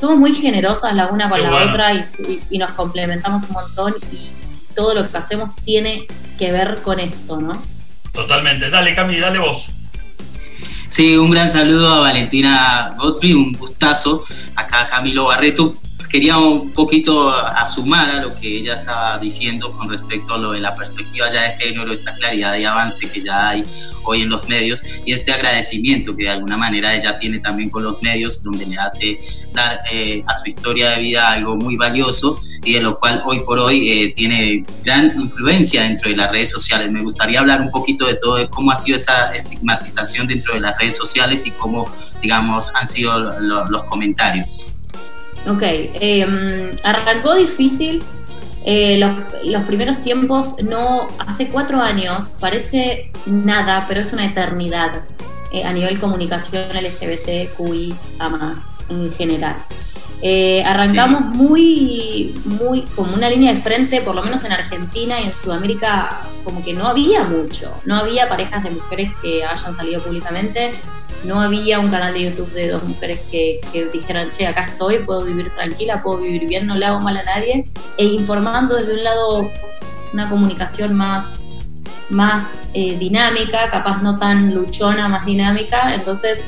somos 0.00 0.16
muy 0.18 0.34
generosas 0.34 0.94
la 0.94 1.08
una 1.08 1.28
con 1.28 1.42
la 1.42 1.64
otra 1.64 1.94
y, 1.94 2.02
y 2.50 2.58
nos 2.58 2.72
complementamos 2.72 3.44
un 3.44 3.52
montón 3.52 3.94
y 4.12 4.30
todo 4.74 4.94
lo 4.94 5.08
que 5.08 5.16
hacemos 5.16 5.56
tiene 5.64 6.06
que 6.38 6.52
ver 6.52 6.78
con 6.82 7.00
esto, 7.00 7.40
¿no? 7.40 7.60
Totalmente. 8.12 8.70
Dale, 8.70 8.94
Cami, 8.94 9.18
dale 9.18 9.38
vos. 9.38 9.68
Sí, 10.88 11.16
un 11.16 11.30
gran 11.30 11.50
saludo 11.50 11.88
a 11.88 12.00
Valentina 12.00 12.94
Godfrey, 12.98 13.34
un 13.34 13.52
gustazo. 13.52 14.24
Acá 14.54 14.86
Camilo 14.88 15.24
Barreto. 15.24 15.74
Quería 16.16 16.38
un 16.38 16.70
poquito 16.70 17.28
asumar 17.28 18.08
a 18.08 18.22
lo 18.22 18.40
que 18.40 18.48
ella 18.48 18.72
estaba 18.72 19.18
diciendo 19.18 19.70
con 19.72 19.90
respecto 19.90 20.32
a 20.32 20.38
lo 20.38 20.52
de 20.52 20.60
la 20.60 20.74
perspectiva 20.74 21.26
ya 21.30 21.42
de 21.42 21.56
género, 21.58 21.92
esta 21.92 22.14
claridad 22.14 22.56
y 22.56 22.64
avance 22.64 23.06
que 23.10 23.20
ya 23.20 23.50
hay 23.50 23.62
hoy 24.02 24.22
en 24.22 24.30
los 24.30 24.48
medios 24.48 24.82
y 25.04 25.12
este 25.12 25.34
agradecimiento 25.34 26.16
que 26.16 26.22
de 26.22 26.30
alguna 26.30 26.56
manera 26.56 26.94
ella 26.94 27.18
tiene 27.18 27.40
también 27.40 27.68
con 27.68 27.84
los 27.84 28.00
medios, 28.00 28.42
donde 28.42 28.64
le 28.64 28.78
hace 28.78 29.18
dar 29.52 29.78
eh, 29.92 30.24
a 30.26 30.34
su 30.34 30.48
historia 30.48 30.92
de 30.92 31.02
vida 31.02 31.32
algo 31.32 31.58
muy 31.58 31.76
valioso 31.76 32.36
y 32.64 32.72
de 32.72 32.80
lo 32.80 32.98
cual 32.98 33.22
hoy 33.26 33.40
por 33.40 33.58
hoy 33.58 33.90
eh, 33.90 34.14
tiene 34.16 34.64
gran 34.84 35.20
influencia 35.20 35.82
dentro 35.82 36.08
de 36.08 36.16
las 36.16 36.30
redes 36.30 36.50
sociales. 36.50 36.90
Me 36.90 37.02
gustaría 37.02 37.40
hablar 37.40 37.60
un 37.60 37.70
poquito 37.70 38.06
de 38.06 38.14
todo, 38.14 38.36
de 38.36 38.48
cómo 38.48 38.70
ha 38.70 38.76
sido 38.76 38.96
esa 38.96 39.36
estigmatización 39.36 40.28
dentro 40.28 40.54
de 40.54 40.60
las 40.60 40.78
redes 40.78 40.96
sociales 40.96 41.46
y 41.46 41.50
cómo, 41.50 41.84
digamos, 42.22 42.74
han 42.74 42.86
sido 42.86 43.38
los 43.38 43.84
comentarios. 43.84 44.66
Ok, 45.48 45.62
em, 45.62 46.74
arrancó 46.82 47.34
difícil 47.34 48.02
eh, 48.64 48.98
los, 48.98 49.62
primeros 49.64 50.02
tiempos, 50.02 50.56
no, 50.64 51.06
hace 51.18 51.48
cuatro 51.48 51.80
años, 51.80 52.32
parece 52.40 53.12
nada, 53.26 53.84
pero 53.86 54.00
es 54.00 54.12
una 54.12 54.24
eternidad 54.24 55.02
eh, 55.52 55.62
a 55.62 55.72
nivel 55.72 56.00
comunicación 56.00 56.64
LGBTQI 56.72 57.94
a 58.18 58.28
más 58.28 58.58
en 58.88 59.12
general. 59.12 59.54
Eh, 60.20 60.64
arrancamos 60.64 61.26
muy, 61.26 62.34
muy 62.44 62.80
como 62.96 63.14
una 63.14 63.30
línea 63.30 63.52
de 63.52 63.60
frente, 63.60 64.00
por 64.00 64.16
lo 64.16 64.22
menos 64.22 64.42
en 64.42 64.50
Argentina 64.50 65.20
y 65.20 65.24
en 65.24 65.34
Sudamérica, 65.34 66.22
como 66.42 66.64
que 66.64 66.72
no 66.72 66.88
había 66.88 67.22
mucho, 67.22 67.72
no 67.84 67.96
había 67.96 68.28
parejas 68.28 68.64
de 68.64 68.70
mujeres 68.70 69.10
que 69.22 69.44
hayan 69.44 69.74
salido 69.74 70.02
públicamente 70.02 70.72
no 71.26 71.40
había 71.40 71.78
un 71.78 71.88
canal 71.88 72.14
de 72.14 72.24
YouTube 72.24 72.52
de 72.52 72.68
dos 72.68 72.82
mujeres 72.84 73.20
que, 73.30 73.60
dijeran, 73.92 74.30
che, 74.30 74.46
acá 74.46 74.64
estoy, 74.64 74.98
puedo 74.98 75.24
vivir 75.24 75.50
tranquila, 75.50 76.02
puedo 76.02 76.18
vivir 76.18 76.46
bien, 76.46 76.66
no 76.66 76.74
le 76.74 76.86
hago 76.86 77.00
mal 77.00 77.16
a 77.16 77.22
nadie, 77.22 77.68
e 77.96 78.04
informando 78.04 78.76
desde 78.76 78.94
un 78.94 79.04
lado 79.04 79.50
una 80.12 80.28
comunicación 80.28 80.94
más, 80.94 81.50
más 82.08 82.68
eh, 82.74 82.96
dinámica, 82.98 83.70
capaz 83.70 84.02
no 84.02 84.16
tan 84.16 84.54
luchona, 84.54 85.08
más 85.08 85.26
dinámica, 85.26 85.94
entonces 85.94 86.42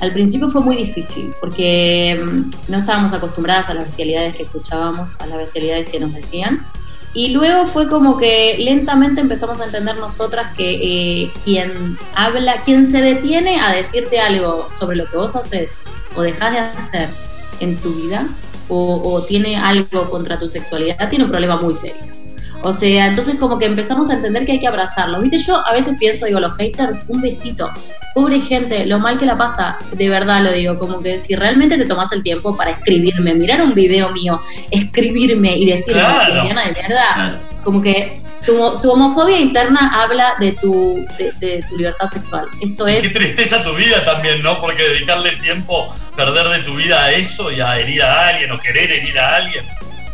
al 0.00 0.12
principio 0.12 0.48
fue 0.48 0.60
muy 0.60 0.76
difícil 0.76 1.32
porque 1.40 2.20
mm, 2.22 2.70
no 2.70 2.78
estábamos 2.78 3.12
acostumbradas 3.12 3.70
a 3.70 3.74
las 3.74 3.86
bestialidades 3.86 4.36
que 4.36 4.42
escuchábamos, 4.42 5.16
a 5.18 5.26
las 5.26 5.38
bestialidades 5.38 5.88
que 5.88 6.00
nos 6.00 6.12
decían. 6.12 6.66
Y 7.14 7.28
luego 7.28 7.66
fue 7.66 7.88
como 7.88 8.16
que 8.16 8.56
lentamente 8.58 9.20
empezamos 9.20 9.60
a 9.60 9.66
entender 9.66 9.96
nosotras 9.96 10.52
que 10.56 11.22
eh, 11.22 11.30
quien 11.44 11.96
habla, 12.16 12.60
quien 12.62 12.84
se 12.84 13.00
detiene 13.00 13.60
a 13.60 13.72
decirte 13.72 14.18
algo 14.18 14.66
sobre 14.76 14.96
lo 14.96 15.08
que 15.08 15.16
vos 15.16 15.36
haces 15.36 15.78
o 16.16 16.22
dejas 16.22 16.52
de 16.52 16.58
hacer 16.58 17.08
en 17.60 17.76
tu 17.76 17.92
vida 17.94 18.26
o, 18.68 19.00
o 19.12 19.22
tiene 19.22 19.56
algo 19.56 20.10
contra 20.10 20.40
tu 20.40 20.48
sexualidad, 20.48 21.08
tiene 21.08 21.24
un 21.24 21.30
problema 21.30 21.56
muy 21.56 21.74
serio. 21.74 22.23
O 22.64 22.72
sea, 22.72 23.08
entonces 23.08 23.36
como 23.36 23.58
que 23.58 23.66
empezamos 23.66 24.08
a 24.08 24.14
entender 24.14 24.46
que 24.46 24.52
hay 24.52 24.58
que 24.58 24.66
abrazarlo. 24.66 25.20
Viste, 25.20 25.36
yo 25.36 25.64
a 25.66 25.74
veces 25.74 25.96
pienso, 25.98 26.24
digo, 26.24 26.40
los 26.40 26.56
haters, 26.56 27.04
un 27.08 27.20
besito. 27.20 27.70
Pobre 28.14 28.40
gente, 28.40 28.86
lo 28.86 28.98
mal 28.98 29.18
que 29.18 29.26
la 29.26 29.36
pasa, 29.36 29.76
de 29.92 30.08
verdad 30.08 30.40
lo 30.40 30.50
digo, 30.50 30.78
como 30.78 31.02
que 31.02 31.18
si 31.18 31.36
realmente 31.36 31.76
te 31.76 31.84
tomas 31.84 32.10
el 32.12 32.22
tiempo 32.22 32.56
para 32.56 32.70
escribirme, 32.70 33.34
mirar 33.34 33.60
un 33.60 33.74
video 33.74 34.10
mío, 34.12 34.40
escribirme 34.70 35.54
y 35.56 35.66
decirme 35.66 36.02
que 36.26 36.48
de 36.48 36.54
mierda, 36.54 37.40
como 37.62 37.82
que 37.82 38.22
tu, 38.46 38.90
homofobia 38.90 39.38
interna 39.38 40.02
habla 40.02 40.34
de 40.40 40.52
tu, 40.52 41.04
de, 41.18 41.62
tu 41.68 41.76
libertad 41.76 42.08
sexual. 42.08 42.46
Esto 42.62 42.86
es. 42.86 43.08
Qué 43.08 43.14
tristeza 43.14 43.62
tu 43.62 43.74
vida 43.74 44.02
también, 44.06 44.42
¿no? 44.42 44.58
Porque 44.60 44.82
dedicarle 44.82 45.32
tiempo, 45.36 45.94
perder 46.16 46.46
de 46.48 46.60
tu 46.60 46.76
vida 46.76 47.04
a 47.04 47.12
eso 47.12 47.52
y 47.52 47.60
a 47.60 47.78
herir 47.78 48.02
a 48.02 48.28
alguien 48.28 48.50
o 48.52 48.58
querer 48.58 48.90
herir 48.90 49.18
a 49.18 49.36
alguien. 49.36 49.64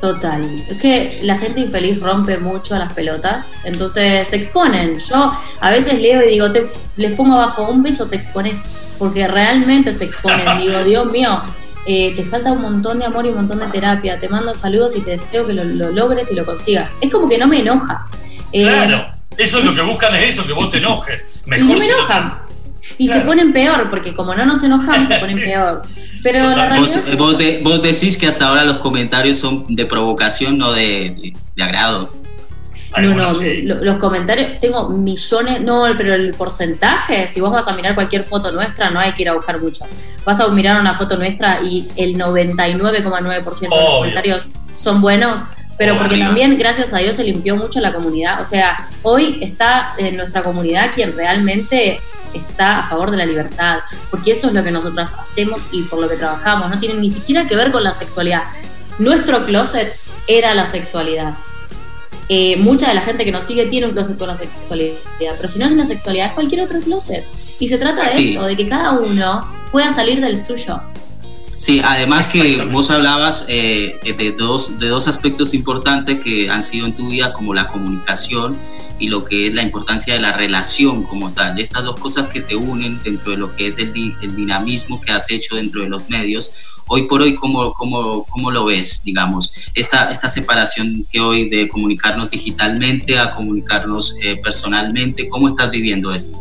Total. 0.00 0.64
Es 0.68 0.78
que 0.78 1.20
la 1.22 1.36
gente 1.36 1.60
infeliz 1.60 2.00
rompe 2.00 2.38
mucho 2.38 2.74
a 2.74 2.78
las 2.78 2.92
pelotas, 2.94 3.52
entonces 3.64 4.26
se 4.28 4.36
exponen. 4.36 4.98
Yo 4.98 5.30
a 5.60 5.70
veces 5.70 6.00
leo 6.00 6.22
y 6.24 6.30
digo, 6.30 6.50
te, 6.52 6.66
les 6.96 7.12
pongo 7.12 7.34
abajo 7.34 7.68
un 7.68 7.82
beso, 7.82 8.06
te 8.06 8.16
expones, 8.16 8.62
porque 8.98 9.28
realmente 9.28 9.92
se 9.92 10.04
exponen. 10.04 10.46
digo, 10.58 10.82
Dios 10.84 11.10
mío, 11.12 11.42
eh, 11.84 12.14
te 12.16 12.24
falta 12.24 12.50
un 12.52 12.62
montón 12.62 12.98
de 12.98 13.04
amor 13.04 13.26
y 13.26 13.28
un 13.28 13.36
montón 13.36 13.58
de 13.58 13.66
terapia. 13.66 14.18
Te 14.18 14.28
mando 14.30 14.54
saludos 14.54 14.96
y 14.96 15.02
te 15.02 15.12
deseo 15.12 15.46
que 15.46 15.52
lo, 15.52 15.64
logres 15.64 16.30
y 16.30 16.34
lo 16.34 16.46
consigas. 16.46 16.92
Es 17.02 17.10
como 17.10 17.28
que 17.28 17.36
no 17.36 17.46
me 17.46 17.60
enoja. 17.60 18.06
Eh, 18.52 18.62
claro, 18.62 19.12
eso 19.36 19.58
es 19.58 19.64
lo 19.64 19.74
que 19.74 19.82
buscan, 19.82 20.14
es 20.14 20.34
eso, 20.34 20.46
que 20.46 20.54
vos 20.54 20.70
te 20.70 20.78
enojes. 20.78 21.26
Mejor 21.44 21.66
y 21.66 21.72
no 21.72 21.78
me 21.78 21.86
enojan. 21.86 22.49
Y 23.00 23.08
se 23.08 23.20
ponen 23.22 23.50
peor, 23.50 23.88
porque 23.88 24.12
como 24.12 24.34
no 24.34 24.44
nos 24.44 24.62
enojamos, 24.62 25.08
se 25.08 25.18
ponen 25.18 25.38
peor. 25.44 25.82
Pero 26.22 26.50
la 26.50 26.78
vos, 27.16 27.38
vos, 27.62 27.82
decís 27.82 28.18
que 28.18 28.26
hasta 28.26 28.46
ahora 28.46 28.62
los 28.64 28.76
comentarios 28.76 29.38
son 29.38 29.64
de 29.74 29.86
provocación, 29.86 30.58
no 30.58 30.72
de, 30.72 31.32
agrado. 31.58 32.12
No, 32.98 33.14
no, 33.14 33.30
los 33.82 33.96
comentarios, 33.96 34.60
tengo 34.60 34.90
millones, 34.90 35.62
no, 35.62 35.86
pero 35.96 36.12
el 36.12 36.34
porcentaje, 36.34 37.26
si 37.28 37.40
vos 37.40 37.50
vas 37.50 37.68
a 37.68 37.72
mirar 37.72 37.94
cualquier 37.94 38.22
foto 38.22 38.52
nuestra, 38.52 38.90
no 38.90 39.00
hay 39.00 39.12
que 39.12 39.22
ir 39.22 39.30
a 39.30 39.32
buscar 39.32 39.58
mucho. 39.62 39.86
Vas 40.26 40.38
a 40.38 40.48
mirar 40.48 40.78
una 40.78 40.92
foto 40.92 41.16
nuestra 41.16 41.62
y 41.62 41.88
el 41.96 42.16
99,9% 42.16 43.60
de 43.60 43.68
los 43.68 43.90
comentarios 43.98 44.48
son 44.74 45.00
buenos, 45.00 45.40
pero 45.78 45.96
porque 45.96 46.18
también, 46.18 46.58
gracias 46.58 46.92
a 46.92 46.98
Dios, 46.98 47.16
se 47.16 47.24
limpió 47.24 47.56
mucho 47.56 47.80
la 47.80 47.94
comunidad. 47.94 48.42
O 48.42 48.44
sea, 48.44 48.90
hoy 49.02 49.38
está 49.40 49.94
en 49.96 50.18
nuestra 50.18 50.42
comunidad 50.42 50.90
quien 50.94 51.16
realmente 51.16 51.98
está 52.34 52.80
a 52.80 52.88
favor 52.88 53.10
de 53.10 53.16
la 53.16 53.26
libertad, 53.26 53.78
porque 54.10 54.32
eso 54.32 54.48
es 54.48 54.52
lo 54.52 54.62
que 54.62 54.70
nosotras 54.70 55.12
hacemos 55.18 55.68
y 55.72 55.82
por 55.82 56.00
lo 56.00 56.08
que 56.08 56.16
trabajamos, 56.16 56.70
no 56.70 56.78
tiene 56.78 56.94
ni 56.94 57.10
siquiera 57.10 57.46
que 57.46 57.56
ver 57.56 57.70
con 57.72 57.82
la 57.82 57.92
sexualidad. 57.92 58.42
Nuestro 58.98 59.44
closet 59.44 59.94
era 60.26 60.54
la 60.54 60.66
sexualidad. 60.66 61.34
Eh, 62.28 62.56
mucha 62.56 62.88
de 62.88 62.94
la 62.94 63.00
gente 63.00 63.24
que 63.24 63.32
nos 63.32 63.44
sigue 63.44 63.66
tiene 63.66 63.88
un 63.88 63.92
closet 63.92 64.16
con 64.16 64.28
la 64.28 64.36
sexualidad, 64.36 64.98
pero 65.18 65.48
si 65.48 65.58
no 65.58 65.66
es 65.66 65.72
una 65.72 65.84
sexualidad, 65.84 66.28
es 66.28 66.32
cualquier 66.32 66.60
otro 66.60 66.80
closet. 66.80 67.26
Y 67.58 67.66
se 67.66 67.76
trata 67.76 68.04
de 68.04 68.30
eso, 68.32 68.44
de 68.44 68.56
que 68.56 68.68
cada 68.68 68.92
uno 68.92 69.40
pueda 69.72 69.90
salir 69.90 70.20
del 70.20 70.38
suyo. 70.38 70.80
Sí, 71.56 71.82
además 71.84 72.28
que 72.28 72.64
vos 72.64 72.90
hablabas 72.90 73.44
eh, 73.48 73.98
de, 74.16 74.32
dos, 74.32 74.78
de 74.78 74.88
dos 74.88 75.08
aspectos 75.08 75.52
importantes 75.52 76.20
que 76.20 76.48
han 76.48 76.62
sido 76.62 76.86
en 76.86 76.96
tu 76.96 77.08
vida, 77.08 77.32
como 77.32 77.52
la 77.52 77.68
comunicación 77.68 78.56
y 79.00 79.08
lo 79.08 79.24
que 79.24 79.48
es 79.48 79.54
la 79.54 79.62
importancia 79.62 80.14
de 80.14 80.20
la 80.20 80.32
relación 80.32 81.02
como 81.04 81.32
tal. 81.32 81.58
Estas 81.58 81.82
dos 81.82 81.96
cosas 81.96 82.26
que 82.28 82.40
se 82.40 82.54
unen 82.54 83.02
dentro 83.02 83.32
de 83.32 83.38
lo 83.38 83.56
que 83.56 83.66
es 83.66 83.78
el, 83.78 84.14
el 84.20 84.36
dinamismo 84.36 85.00
que 85.00 85.10
has 85.10 85.30
hecho 85.30 85.56
dentro 85.56 85.80
de 85.80 85.88
los 85.88 86.08
medios. 86.08 86.52
Hoy 86.86 87.06
por 87.06 87.22
hoy, 87.22 87.34
¿cómo, 87.34 87.72
cómo, 87.72 88.26
cómo 88.26 88.50
lo 88.50 88.66
ves, 88.66 89.02
digamos, 89.04 89.52
esta, 89.74 90.10
esta 90.10 90.28
separación 90.28 91.06
que 91.10 91.20
hoy 91.20 91.48
de 91.48 91.68
comunicarnos 91.68 92.30
digitalmente 92.30 93.18
a 93.18 93.34
comunicarnos 93.34 94.16
eh, 94.22 94.36
personalmente? 94.36 95.28
¿Cómo 95.28 95.48
estás 95.48 95.70
viviendo 95.70 96.12
esto? 96.12 96.38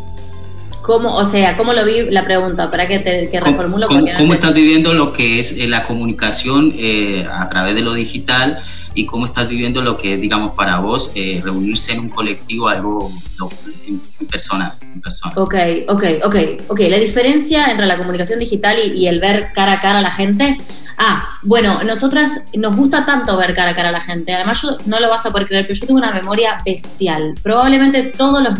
¿Cómo, 0.81 1.15
o 1.15 1.23
sea, 1.23 1.55
cómo 1.55 1.71
lo 1.73 1.85
vi 1.85 2.09
la 2.09 2.23
pregunta? 2.23 2.71
Para 2.71 2.87
que 2.87 2.99
te 2.99 3.29
que 3.29 3.39
reformulo. 3.39 3.87
¿Cómo, 3.87 4.05
cómo, 4.17 4.33
estás 4.33 4.53
viviendo 4.53 4.93
lo 4.93 5.13
que 5.13 5.39
es 5.39 5.51
eh, 5.51 5.67
la 5.67 5.85
comunicación 5.85 6.73
eh, 6.77 7.27
a 7.31 7.47
través 7.47 7.75
de 7.75 7.81
lo 7.81 7.93
digital 7.93 8.63
y 8.99 9.05
cómo 9.05 9.23
estás 9.23 9.47
viviendo 9.47 9.81
lo 9.81 9.97
que, 9.97 10.17
digamos, 10.17 10.51
para 10.51 10.79
vos, 10.79 11.13
eh, 11.15 11.39
reunirse 11.41 11.93
en 11.93 12.01
un 12.01 12.09
colectivo, 12.09 12.67
algo 12.67 13.09
en, 13.87 14.01
persona, 14.27 14.75
en 14.81 14.99
persona? 14.99 15.33
Ok, 15.37 15.55
ok, 15.87 16.03
ok, 16.25 16.35
ok. 16.67 16.79
La 16.89 16.97
diferencia 16.97 17.71
entre 17.71 17.85
la 17.85 17.97
comunicación 17.97 18.39
digital 18.39 18.77
y, 18.77 19.07
el 19.07 19.21
ver 19.21 19.53
cara 19.53 19.73
a 19.73 19.79
cara 19.79 19.99
a 19.99 20.01
la 20.01 20.11
gente. 20.11 20.57
Ah, 20.97 21.25
bueno, 21.43 21.81
nosotras 21.85 22.43
nos 22.53 22.75
gusta 22.75 23.05
tanto 23.05 23.37
ver 23.37 23.53
cara 23.53 23.71
a 23.71 23.73
cara 23.73 23.87
a 23.87 23.93
la 23.93 24.01
gente. 24.01 24.33
Además, 24.33 24.61
yo 24.61 24.77
no 24.85 24.99
lo 24.99 25.09
vas 25.09 25.25
a 25.25 25.31
poder 25.31 25.47
creer, 25.47 25.65
pero 25.65 25.79
yo 25.79 25.87
tengo 25.87 25.99
una 25.99 26.11
memoria 26.11 26.57
bestial. 26.65 27.35
Probablemente 27.41 28.03
todos 28.03 28.43
los, 28.43 28.59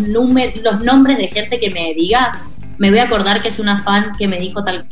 los 0.64 0.82
nombres 0.82 1.18
de 1.18 1.28
gente 1.28 1.60
que 1.60 1.70
me 1.70 1.94
digas, 1.94 2.46
me 2.78 2.92
voy 2.92 3.00
a 3.00 3.04
acordar 3.04 3.42
que 3.42 3.50
es 3.50 3.60
una 3.60 3.84
fan 3.84 4.14
que 4.18 4.30
me 4.30 4.40
dijo 4.40 4.64
tal 4.64 4.88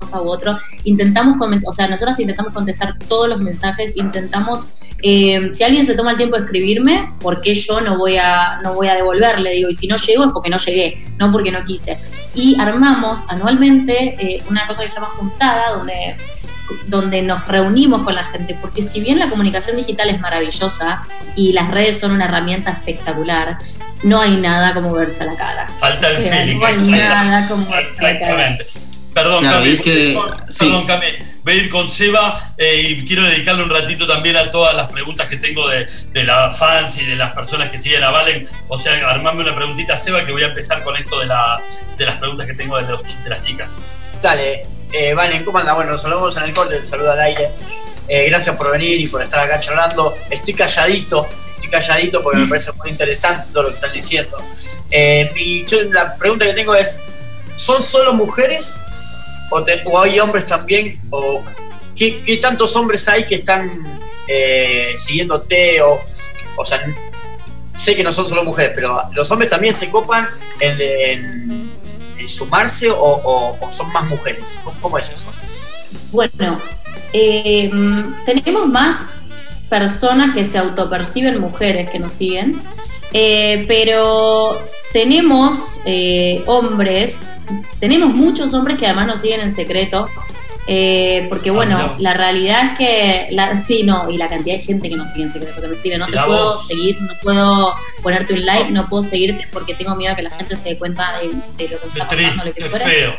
cosa 0.00 0.20
u 0.20 0.28
otro. 0.28 0.58
Intentamos, 0.84 1.36
o 1.66 1.72
sea, 1.72 1.86
nosotras 1.86 2.18
intentamos 2.18 2.52
contestar 2.52 2.98
todos 3.08 3.28
los 3.28 3.40
mensajes, 3.40 3.92
intentamos, 3.96 4.68
eh, 5.02 5.50
si 5.52 5.62
alguien 5.62 5.84
se 5.84 5.94
toma 5.94 6.12
el 6.12 6.16
tiempo 6.16 6.36
de 6.36 6.44
escribirme, 6.44 7.12
¿por 7.20 7.40
qué 7.40 7.54
yo 7.54 7.80
no 7.80 7.96
voy 7.96 8.16
a, 8.16 8.60
no 8.62 8.74
voy 8.74 8.88
a 8.88 8.94
devolverle? 8.94 9.52
Digo, 9.52 9.68
y 9.68 9.74
si 9.74 9.86
no 9.86 9.96
llego 9.96 10.24
es 10.24 10.32
porque 10.32 10.50
no 10.50 10.58
llegué, 10.58 11.04
no 11.18 11.30
porque 11.30 11.52
no 11.52 11.64
quise. 11.64 11.98
Y 12.34 12.58
armamos 12.58 13.24
anualmente 13.28 14.16
eh, 14.18 14.42
una 14.48 14.66
cosa 14.66 14.82
que 14.82 14.88
se 14.88 14.96
llama 14.96 15.08
juntada, 15.16 15.72
donde 15.72 16.16
donde 16.86 17.22
nos 17.22 17.48
reunimos 17.48 18.02
con 18.02 18.14
la 18.14 18.22
gente, 18.24 18.56
porque 18.60 18.80
si 18.80 19.00
bien 19.00 19.18
la 19.18 19.28
comunicación 19.28 19.76
digital 19.76 20.08
es 20.08 20.20
maravillosa 20.20 21.04
y 21.34 21.52
las 21.52 21.68
redes 21.68 21.98
son 21.98 22.12
una 22.12 22.26
herramienta 22.26 22.70
espectacular, 22.70 23.58
no 24.02 24.20
hay 24.20 24.36
nada 24.36 24.72
como 24.72 24.92
verse 24.92 25.22
a 25.24 25.26
la 25.26 25.36
cara. 25.36 25.68
Falta 25.78 26.08
el 26.10 26.22
Félix. 26.22 26.60
No 26.60 26.66
hay 26.66 26.76
nada 26.90 27.48
como 27.48 27.66
verse 27.66 28.06
a 28.06 28.12
la 28.12 28.20
cara. 28.20 28.58
Perdón, 29.14 29.40
claro, 29.40 29.64
que, 29.82 30.18
perdón, 30.58 30.86
Voy 31.42 31.54
a 31.54 31.56
ir 31.56 31.70
con 31.70 31.88
Seba 31.88 32.54
eh, 32.58 32.82
y 32.82 33.06
quiero 33.06 33.22
dedicarle 33.22 33.62
un 33.62 33.70
ratito 33.70 34.06
también 34.06 34.36
a 34.36 34.50
todas 34.50 34.74
las 34.74 34.88
preguntas 34.88 35.26
que 35.28 35.38
tengo 35.38 35.66
de, 35.68 35.86
de 36.12 36.24
las 36.24 36.56
fans 36.56 36.98
y 36.98 37.06
de 37.06 37.16
las 37.16 37.32
personas 37.32 37.70
que 37.70 37.78
siguen 37.78 38.04
a 38.04 38.10
Valen. 38.10 38.46
O 38.68 38.76
sea, 38.78 38.92
armarme 39.08 39.42
una 39.42 39.56
preguntita, 39.56 39.96
Seba, 39.96 40.24
que 40.24 40.32
voy 40.32 40.42
a 40.42 40.48
empezar 40.48 40.82
con 40.82 40.96
esto 40.96 41.18
de, 41.18 41.26
la, 41.26 41.58
de 41.96 42.06
las 42.06 42.16
preguntas 42.16 42.46
que 42.46 42.54
tengo 42.54 42.76
de, 42.76 42.88
los, 42.88 43.24
de 43.24 43.30
las 43.30 43.40
chicas. 43.40 43.74
Dale, 44.20 44.62
eh, 44.92 45.14
Valen, 45.14 45.44
¿cómo 45.44 45.58
anda? 45.58 45.72
Bueno, 45.72 45.92
nos 45.92 46.02
saludamos 46.02 46.36
en 46.36 46.42
el 46.44 46.52
corte, 46.52 46.86
saludo 46.86 47.12
al 47.12 47.20
aire. 47.20 47.48
Eh, 48.06 48.28
gracias 48.28 48.56
por 48.56 48.70
venir 48.70 49.00
y 49.00 49.08
por 49.08 49.22
estar 49.22 49.40
acá 49.40 49.60
charlando. 49.60 50.14
Estoy 50.28 50.52
calladito, 50.52 51.26
estoy 51.54 51.70
calladito 51.70 52.22
porque 52.22 52.40
me 52.40 52.46
parece 52.48 52.72
muy 52.72 52.90
interesante 52.90 53.48
todo 53.52 53.64
lo 53.64 53.68
que 53.70 53.76
están 53.76 53.92
diciendo. 53.92 54.36
Eh, 54.90 55.30
y 55.36 55.64
yo, 55.64 55.78
la 55.90 56.16
pregunta 56.16 56.44
que 56.44 56.52
tengo 56.52 56.74
es, 56.74 57.00
¿son 57.56 57.80
solo 57.80 58.12
mujeres 58.12 58.78
o, 59.50 60.00
hay 60.00 60.20
hombres 60.20 60.46
también? 60.46 61.00
¿O 61.10 61.42
qué, 61.94 62.38
tantos 62.40 62.74
hombres 62.76 63.08
hay 63.08 63.26
que 63.26 63.36
están 63.36 63.84
eh, 64.26 64.94
siguiéndote? 64.96 65.82
O, 65.82 66.00
o 66.56 66.64
sea, 66.64 66.82
sé 67.74 67.96
que 67.96 68.04
no 68.04 68.12
son 68.12 68.28
solo 68.28 68.44
mujeres, 68.44 68.72
pero 68.74 69.02
los 69.12 69.30
hombres 69.30 69.50
también 69.50 69.74
se 69.74 69.90
copan 69.90 70.26
en, 70.60 71.70
sumarse 72.26 72.88
o, 72.90 73.58
son 73.70 73.92
más 73.92 74.08
mujeres. 74.08 74.60
¿Cómo, 74.80 74.98
es 74.98 75.10
eso? 75.10 75.26
Bueno, 76.12 76.58
eh, 77.12 77.70
tenemos 78.26 78.68
más 78.68 79.10
personas 79.70 80.34
que 80.34 80.44
se 80.44 80.58
autoperciben 80.58 81.40
mujeres 81.40 81.88
que 81.90 81.98
nos 81.98 82.12
siguen, 82.12 82.60
eh, 83.12 83.64
pero 83.66 84.62
tenemos 84.92 85.80
eh, 85.84 86.42
hombres, 86.46 87.34
tenemos 87.78 88.14
muchos 88.14 88.54
hombres 88.54 88.78
que 88.78 88.86
además 88.86 89.06
nos 89.06 89.20
siguen 89.20 89.40
en 89.40 89.50
secreto, 89.50 90.08
eh, 90.66 91.26
porque 91.28 91.50
bueno, 91.50 91.78
ah, 91.80 91.96
la 91.98 92.14
realidad 92.14 92.72
es 92.72 92.78
que, 92.78 93.28
la, 93.32 93.56
sí, 93.56 93.82
no, 93.82 94.08
y 94.10 94.16
la 94.16 94.28
cantidad 94.28 94.56
de 94.56 94.62
gente 94.62 94.88
que 94.88 94.96
nos 94.96 95.08
sigue 95.12 95.24
en 95.24 95.32
secreto, 95.32 95.60
que 95.82 95.98
no 95.98 96.06
te 96.06 96.12
puedo 96.12 96.60
seguir, 96.62 97.00
no 97.02 97.12
puedo 97.22 97.74
ponerte 98.02 98.34
un 98.34 98.46
like, 98.46 98.70
no 98.70 98.88
puedo 98.88 99.02
seguirte 99.02 99.48
porque 99.50 99.74
tengo 99.74 99.96
miedo 99.96 100.14
que 100.14 100.22
la 100.22 100.30
gente 100.30 100.54
se 100.54 100.70
dé 100.70 100.78
cuenta 100.78 101.18
de, 101.18 101.26
lo 101.68 101.78
que 101.78 101.86
está 101.86 102.06
pasando, 102.08 102.44
lo 102.44 102.52
que 102.52 102.64
fuera. 102.66 102.84
Feo, 102.84 103.14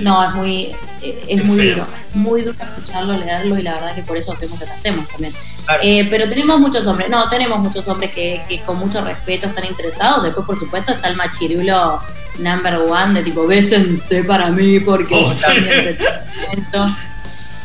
no, 0.00 0.28
es 0.28 0.34
muy, 0.34 0.76
es, 1.02 1.44
muy 1.44 1.68
duro, 1.68 1.86
muy 2.14 2.42
duro 2.42 2.56
escucharlo, 2.58 3.18
leerlo 3.18 3.58
y 3.58 3.62
la 3.62 3.74
verdad 3.74 3.90
es 3.90 3.96
que 3.96 4.02
por 4.02 4.16
eso 4.16 4.32
hacemos 4.32 4.58
lo 4.58 4.64
que 4.64 4.72
hacemos 4.72 5.06
también. 5.08 5.34
Eh, 5.82 6.06
pero 6.08 6.28
tenemos 6.28 6.58
muchos 6.58 6.86
hombres, 6.86 7.10
no, 7.10 7.28
tenemos 7.28 7.58
muchos 7.58 7.86
hombres 7.88 8.12
que, 8.12 8.42
que, 8.48 8.60
con 8.62 8.78
mucho 8.78 9.04
respeto 9.04 9.48
están 9.48 9.64
interesados. 9.66 10.22
Después, 10.22 10.46
por 10.46 10.58
supuesto, 10.58 10.92
está 10.92 11.08
el 11.08 11.16
machirulo 11.16 12.00
number 12.38 12.76
one 12.76 13.14
de 13.14 13.22
tipo, 13.22 13.46
bésense 13.46 14.24
para 14.24 14.50
mí 14.50 14.80
porque 14.80 15.14
oh, 15.14 15.32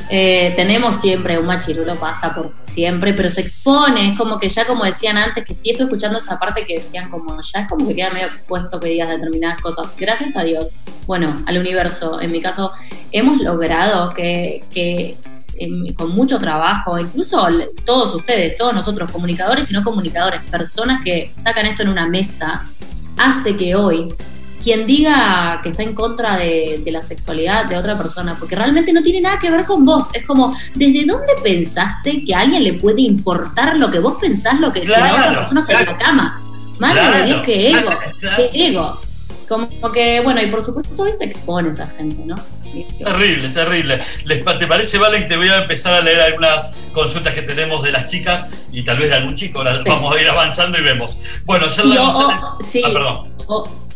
eh, 0.09 0.53
tenemos 0.55 0.97
siempre 0.97 1.39
un 1.39 1.45
machirulo, 1.45 1.95
pasa 1.95 2.33
por 2.35 2.53
siempre, 2.61 3.13
pero 3.13 3.29
se 3.29 3.41
expone, 3.41 4.11
es 4.11 4.17
como 4.17 4.37
que 4.37 4.49
ya 4.49 4.65
como 4.67 4.83
decían 4.83 5.17
antes, 5.17 5.45
que 5.45 5.53
si 5.53 5.71
estoy 5.71 5.85
escuchando 5.85 6.17
esa 6.17 6.37
parte 6.39 6.65
que 6.65 6.75
decían 6.75 7.09
como, 7.09 7.41
ya 7.41 7.61
es 7.61 7.69
como 7.69 7.87
que 7.87 7.95
queda 7.95 8.11
medio 8.11 8.27
expuesto 8.27 8.79
que 8.79 8.89
digas 8.89 9.09
determinadas 9.09 9.61
cosas. 9.61 9.93
Gracias 9.97 10.35
a 10.35 10.43
Dios, 10.43 10.73
bueno, 11.07 11.41
al 11.45 11.57
universo, 11.57 12.21
en 12.21 12.31
mi 12.31 12.41
caso, 12.41 12.73
hemos 13.11 13.41
logrado 13.41 14.13
que, 14.13 14.63
que 14.73 15.17
con 15.95 16.11
mucho 16.15 16.39
trabajo, 16.39 16.97
incluso 16.97 17.47
todos 17.85 18.15
ustedes, 18.15 18.57
todos 18.57 18.73
nosotros, 18.73 19.11
comunicadores 19.11 19.69
y 19.71 19.73
no 19.73 19.83
comunicadores, 19.83 20.41
personas 20.49 21.03
que 21.03 21.31
sacan 21.35 21.65
esto 21.65 21.83
en 21.83 21.89
una 21.89 22.07
mesa, 22.07 22.65
hace 23.17 23.55
que 23.55 23.75
hoy 23.75 24.13
quien 24.63 24.87
diga 24.87 25.59
que 25.61 25.69
está 25.69 25.83
en 25.83 25.93
contra 25.93 26.37
de, 26.37 26.81
la 26.85 27.01
sexualidad 27.01 27.65
de 27.65 27.75
otra 27.75 27.97
persona, 27.97 28.35
porque 28.39 28.55
realmente 28.55 28.93
no 28.93 29.03
tiene 29.03 29.19
nada 29.19 29.37
que 29.37 29.51
ver 29.51 29.65
con 29.65 29.83
vos. 29.83 30.07
Es 30.13 30.25
como, 30.25 30.55
¿desde 30.73 31.05
dónde 31.05 31.33
pensaste 31.43 32.23
que 32.23 32.33
a 32.33 32.39
alguien 32.39 32.63
le 32.63 32.73
puede 32.73 33.01
importar 33.01 33.75
lo 33.77 33.91
que 33.91 33.99
vos 33.99 34.15
pensás, 34.21 34.59
lo 34.59 34.71
que, 34.71 34.85
la 34.85 35.13
otra 35.13 35.35
persona 35.35 35.59
hace 35.59 35.73
en 35.73 35.85
la 35.85 35.97
cama? 35.97 36.41
Madre 36.79 37.17
de 37.17 37.25
Dios, 37.25 37.41
qué 37.43 37.69
ego, 37.71 37.89
qué 38.37 38.49
ego. 38.53 38.97
Como 39.47 39.91
que, 39.91 40.21
bueno, 40.21 40.41
y 40.41 40.47
por 40.47 40.63
supuesto 40.63 41.07
se 41.07 41.25
expone 41.25 41.69
esa 41.69 41.85
gente, 41.85 42.23
¿no? 42.25 42.35
Terrible, 43.03 43.49
terrible. 43.49 44.01
¿Te 44.59 44.67
parece, 44.67 44.97
Valen? 44.97 45.27
Te 45.27 45.37
voy 45.37 45.49
a 45.49 45.61
empezar 45.61 45.93
a 45.93 46.01
leer 46.01 46.21
algunas 46.21 46.71
consultas 46.91 47.33
que 47.33 47.43
tenemos 47.43 47.83
de 47.83 47.91
las 47.91 48.07
chicas 48.07 48.47
y 48.71 48.83
tal 48.83 48.97
vez 48.97 49.09
de 49.09 49.15
algún 49.17 49.35
chico. 49.35 49.63
vamos 49.85 50.15
a 50.15 50.21
ir 50.21 50.27
avanzando 50.27 50.77
y 50.79 50.81
vemos. 50.81 51.15
Bueno, 51.45 51.67
Yerla 51.67 51.95
González. 51.95 52.39
sí, 52.61 52.81
ah, 52.85 52.89
perdón. 52.93 53.33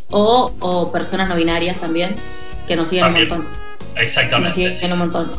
O, 0.09 0.53
o, 0.59 0.91
personas 0.91 1.27
no 1.27 1.35
binarias 1.35 1.77
también, 1.77 2.15
que 2.67 2.75
nos 2.75 2.89
siguen 2.89 3.05
un 3.05 3.13
montón. 3.13 3.47
Exactamente. 3.95 4.63
Nos 4.63 4.71
siguen 4.73 4.91
un 4.91 4.99
montón. 4.99 5.31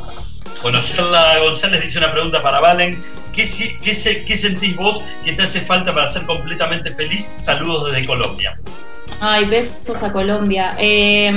Bueno, 0.62 0.80
Yerla 0.80 1.38
González 1.38 1.82
dice 1.82 1.98
una 1.98 2.10
pregunta 2.10 2.42
para 2.42 2.60
Valen. 2.60 3.00
¿Qué, 3.38 3.78
qué, 3.80 4.24
¿Qué 4.24 4.36
sentís 4.36 4.74
vos 4.74 5.00
que 5.24 5.32
te 5.32 5.42
hace 5.42 5.60
falta 5.60 5.94
para 5.94 6.10
ser 6.10 6.26
completamente 6.26 6.92
feliz? 6.92 7.36
Saludos 7.38 7.92
desde 7.92 8.04
Colombia. 8.04 8.58
Ay, 9.20 9.44
besos 9.44 10.02
a 10.02 10.12
Colombia. 10.12 10.74
Eh, 10.76 11.32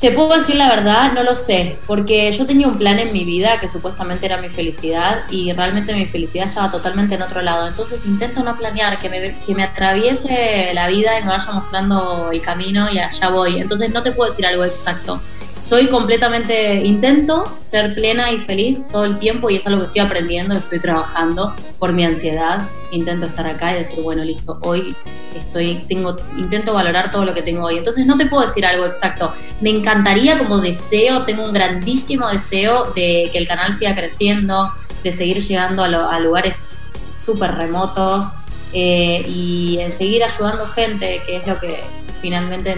te 0.00 0.10
puedo 0.10 0.34
decir 0.34 0.56
la 0.56 0.70
verdad, 0.70 1.12
no 1.12 1.22
lo 1.22 1.36
sé, 1.36 1.76
porque 1.86 2.32
yo 2.32 2.46
tenía 2.46 2.66
un 2.66 2.78
plan 2.78 2.98
en 2.98 3.12
mi 3.12 3.24
vida 3.24 3.60
que 3.60 3.68
supuestamente 3.68 4.24
era 4.24 4.38
mi 4.38 4.48
felicidad 4.48 5.24
y 5.30 5.52
realmente 5.52 5.94
mi 5.94 6.06
felicidad 6.06 6.48
estaba 6.48 6.70
totalmente 6.70 7.16
en 7.16 7.20
otro 7.20 7.42
lado. 7.42 7.68
Entonces 7.68 8.06
intento 8.06 8.42
no 8.42 8.56
planear, 8.56 8.98
que 8.98 9.10
me, 9.10 9.38
que 9.46 9.54
me 9.54 9.64
atraviese 9.64 10.70
la 10.72 10.88
vida 10.88 11.18
y 11.18 11.22
me 11.24 11.28
vaya 11.28 11.52
mostrando 11.52 12.30
el 12.32 12.40
camino 12.40 12.90
y 12.90 12.98
allá 13.00 13.28
voy. 13.28 13.60
Entonces 13.60 13.92
no 13.92 14.02
te 14.02 14.12
puedo 14.12 14.30
decir 14.30 14.46
algo 14.46 14.64
exacto 14.64 15.20
soy 15.64 15.88
completamente, 15.88 16.84
intento 16.84 17.44
ser 17.60 17.94
plena 17.94 18.30
y 18.30 18.38
feliz 18.38 18.86
todo 18.92 19.06
el 19.06 19.18
tiempo 19.18 19.48
y 19.48 19.56
es 19.56 19.66
algo 19.66 19.80
que 19.80 19.86
estoy 19.86 20.02
aprendiendo, 20.02 20.54
estoy 20.58 20.78
trabajando 20.78 21.54
por 21.78 21.94
mi 21.94 22.04
ansiedad. 22.04 22.68
Intento 22.90 23.24
estar 23.24 23.46
acá 23.46 23.72
y 23.72 23.78
decir, 23.78 24.00
bueno, 24.02 24.22
listo, 24.24 24.58
hoy 24.60 24.94
estoy, 25.34 25.76
tengo, 25.88 26.16
intento 26.36 26.74
valorar 26.74 27.10
todo 27.10 27.24
lo 27.24 27.32
que 27.32 27.40
tengo 27.40 27.64
hoy. 27.64 27.78
Entonces 27.78 28.04
no 28.04 28.18
te 28.18 28.26
puedo 28.26 28.42
decir 28.42 28.66
algo 28.66 28.84
exacto. 28.84 29.32
Me 29.62 29.70
encantaría 29.70 30.36
como 30.36 30.58
deseo, 30.58 31.24
tengo 31.24 31.44
un 31.44 31.54
grandísimo 31.54 32.28
deseo 32.28 32.92
de 32.94 33.30
que 33.32 33.38
el 33.38 33.48
canal 33.48 33.72
siga 33.72 33.94
creciendo, 33.94 34.70
de 35.02 35.12
seguir 35.12 35.40
llegando 35.40 35.82
a, 35.82 36.18
lugares 36.20 36.72
súper 37.14 37.54
remotos 37.54 38.26
eh, 38.74 39.24
y 39.26 39.78
en 39.80 39.92
seguir 39.92 40.24
ayudando 40.24 40.66
gente, 40.66 41.22
que 41.26 41.36
es 41.36 41.46
lo 41.46 41.58
que 41.58 41.82
finalmente 42.20 42.76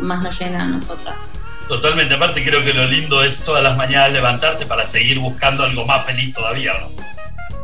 más 0.00 0.20
nos 0.20 0.40
llena 0.40 0.64
a 0.64 0.66
nosotras. 0.66 1.30
Totalmente, 1.68 2.14
aparte 2.14 2.44
creo 2.44 2.62
que 2.64 2.74
lo 2.74 2.86
lindo 2.86 3.22
es 3.22 3.42
todas 3.42 3.62
las 3.62 3.76
mañanas 3.76 4.12
levantarse 4.12 4.66
para 4.66 4.84
seguir 4.84 5.18
buscando 5.18 5.64
algo 5.64 5.86
más 5.86 6.04
feliz 6.04 6.34
todavía, 6.34 6.72
¿no? 6.80 6.90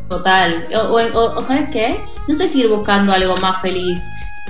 Total. 0.08 0.66
O, 0.74 1.42
¿sabes 1.42 1.70
qué? 1.70 2.00
No 2.26 2.34
sé 2.34 2.48
si 2.48 2.60
ir 2.60 2.68
buscando 2.68 3.12
algo 3.12 3.36
más 3.36 3.60
feliz, 3.60 4.00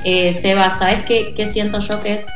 eh, 0.05 0.33
Seba. 0.33 0.71
¿Sabes 0.71 1.05
qué, 1.05 1.35
qué 1.35 1.47
siento 1.47 1.81
yo 1.81 2.01
que 2.01 2.15
es 2.15 2.27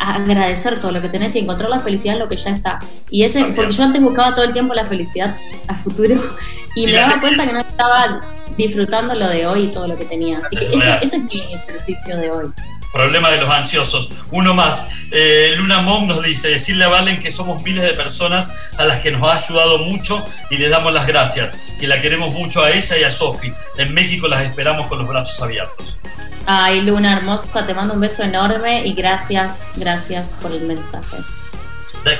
agradecer 0.00 0.80
todo 0.80 0.92
lo 0.92 1.02
que 1.02 1.08
tenés 1.08 1.36
y 1.36 1.40
encontrar 1.40 1.70
la 1.70 1.80
felicidad 1.80 2.14
en 2.14 2.20
lo 2.20 2.28
que 2.28 2.36
ya 2.36 2.50
está. 2.50 2.80
Y 3.10 3.22
ese, 3.22 3.44
porque 3.44 3.72
yo 3.72 3.82
antes 3.82 4.00
buscaba 4.00 4.34
todo 4.34 4.44
el 4.44 4.52
tiempo 4.52 4.74
la 4.74 4.86
felicidad 4.86 5.36
a 5.68 5.74
futuro 5.76 6.22
y, 6.74 6.86
me 6.86 6.92
daba 6.92 7.20
cuenta 7.20 7.46
que 7.46 7.52
no 7.52 7.60
estaba 7.60 8.20
disfrutando 8.56 9.14
lo 9.14 9.28
de 9.28 9.46
hoy 9.46 9.64
y 9.64 9.68
todo 9.68 9.86
lo 9.86 9.96
que 9.96 10.06
tenía. 10.06 10.38
Así 10.38 10.56
que 10.56 10.66
ese, 10.74 10.98
ese 11.02 11.16
es 11.16 11.22
mi 11.24 11.54
ejercicio 11.54 12.16
de 12.16 12.30
hoy. 12.30 12.46
Problema 12.92 13.30
de 13.30 13.38
los 13.40 13.48
ansiosos. 13.48 14.08
Uno 14.30 14.54
más. 14.54 14.86
Eh, 15.12 15.54
Luna 15.56 15.80
Mong 15.80 16.06
nos 16.06 16.22
dice, 16.22 16.48
decirle 16.48 16.84
a 16.84 16.88
Valen 16.88 17.20
que 17.20 17.32
somos 17.32 17.62
miles 17.62 17.84
de 17.84 17.94
personas 17.94 18.52
a 18.76 18.84
las 18.84 19.00
que 19.00 19.10
nos 19.10 19.26
ha 19.28 19.36
ayudado 19.36 19.78
mucho 19.78 20.24
y 20.50 20.56
le 20.56 20.68
damos 20.68 20.92
las 20.92 21.06
gracias, 21.06 21.54
que 21.80 21.86
la 21.86 22.00
queremos 22.00 22.32
mucho 22.32 22.62
a 22.62 22.70
ella 22.70 22.98
y 22.98 23.04
a 23.04 23.10
Sofi. 23.10 23.52
En 23.78 23.92
México 23.92 24.28
las 24.28 24.42
esperamos 24.42 24.86
con 24.86 24.98
los 24.98 25.08
brazos 25.08 25.42
abiertos. 25.42 25.98
Ay, 26.46 26.82
Luna 26.82 27.12
hermosa, 27.12 27.66
te 27.66 27.74
mando 27.74 27.94
un 27.94 28.00
beso 28.00 28.22
enorme 28.22 28.86
y 28.86 28.92
gracias, 28.92 29.68
gracias 29.76 30.34
por 30.40 30.52
el 30.52 30.62
mensaje. 30.62 31.16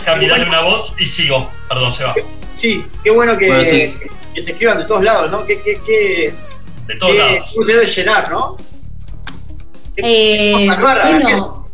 Cami, 0.05 0.27
dale 0.27 0.47
una 0.47 0.61
voz 0.61 0.95
y 0.99 1.07
sigo. 1.07 1.51
Perdón, 1.69 1.95
se 1.95 2.05
va. 2.05 2.15
Sí, 2.57 2.85
qué 3.03 3.11
bueno 3.11 3.39
que, 3.39 3.49
que 4.35 4.43
te 4.43 4.51
escriban 4.53 4.79
de 4.79 4.85
todos 4.85 5.03
lados, 5.03 5.31
¿no? 5.31 5.47
Qué, 5.47 5.61
qué, 5.63 5.81
qué, 5.87 6.35
de 6.87 6.95
todos 6.97 7.17
lados. 7.17 7.55
debe 7.67 7.87
llenar, 7.87 8.31
¿no? 8.31 8.57
Eh, 9.97 10.69
bueno, 10.81 11.67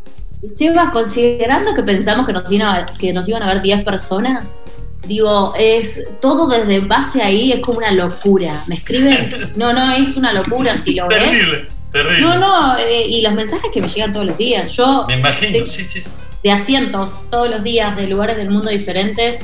Sebas, 0.54 0.90
considerando 0.90 1.74
que 1.74 1.82
pensamos 1.82 2.26
que 2.26 2.32
nos, 2.32 2.50
iban 2.50 2.68
a, 2.68 2.86
que 2.86 3.12
nos 3.12 3.28
iban 3.28 3.42
a 3.42 3.46
ver 3.46 3.62
10 3.62 3.84
personas, 3.84 4.64
digo, 5.06 5.54
es 5.58 6.04
todo 6.20 6.48
desde 6.48 6.80
base 6.80 7.22
ahí 7.22 7.52
es 7.52 7.60
como 7.60 7.78
una 7.78 7.92
locura. 7.92 8.52
Me 8.68 8.76
escriben, 8.76 9.28
no, 9.56 9.72
no, 9.72 9.92
es 9.92 10.16
una 10.16 10.32
locura 10.32 10.76
si 10.76 10.94
lo 10.94 11.08
Terrible, 11.08 11.68
terrible. 11.92 12.20
No, 12.20 12.38
no, 12.38 12.78
eh, 12.78 13.06
y 13.06 13.22
los 13.22 13.34
mensajes 13.34 13.70
que 13.72 13.80
me 13.80 13.88
llegan 13.88 14.12
todos 14.12 14.26
los 14.26 14.38
días. 14.38 14.72
Yo. 14.72 15.04
Me 15.08 15.18
imagino, 15.18 15.66
sí, 15.66 15.86
sí, 15.86 16.02
sí 16.02 16.10
de 16.46 16.52
asientos 16.52 17.22
todos 17.28 17.50
los 17.50 17.64
días 17.64 17.96
de 17.96 18.06
lugares 18.06 18.36
del 18.36 18.50
mundo 18.50 18.70
diferentes, 18.70 19.40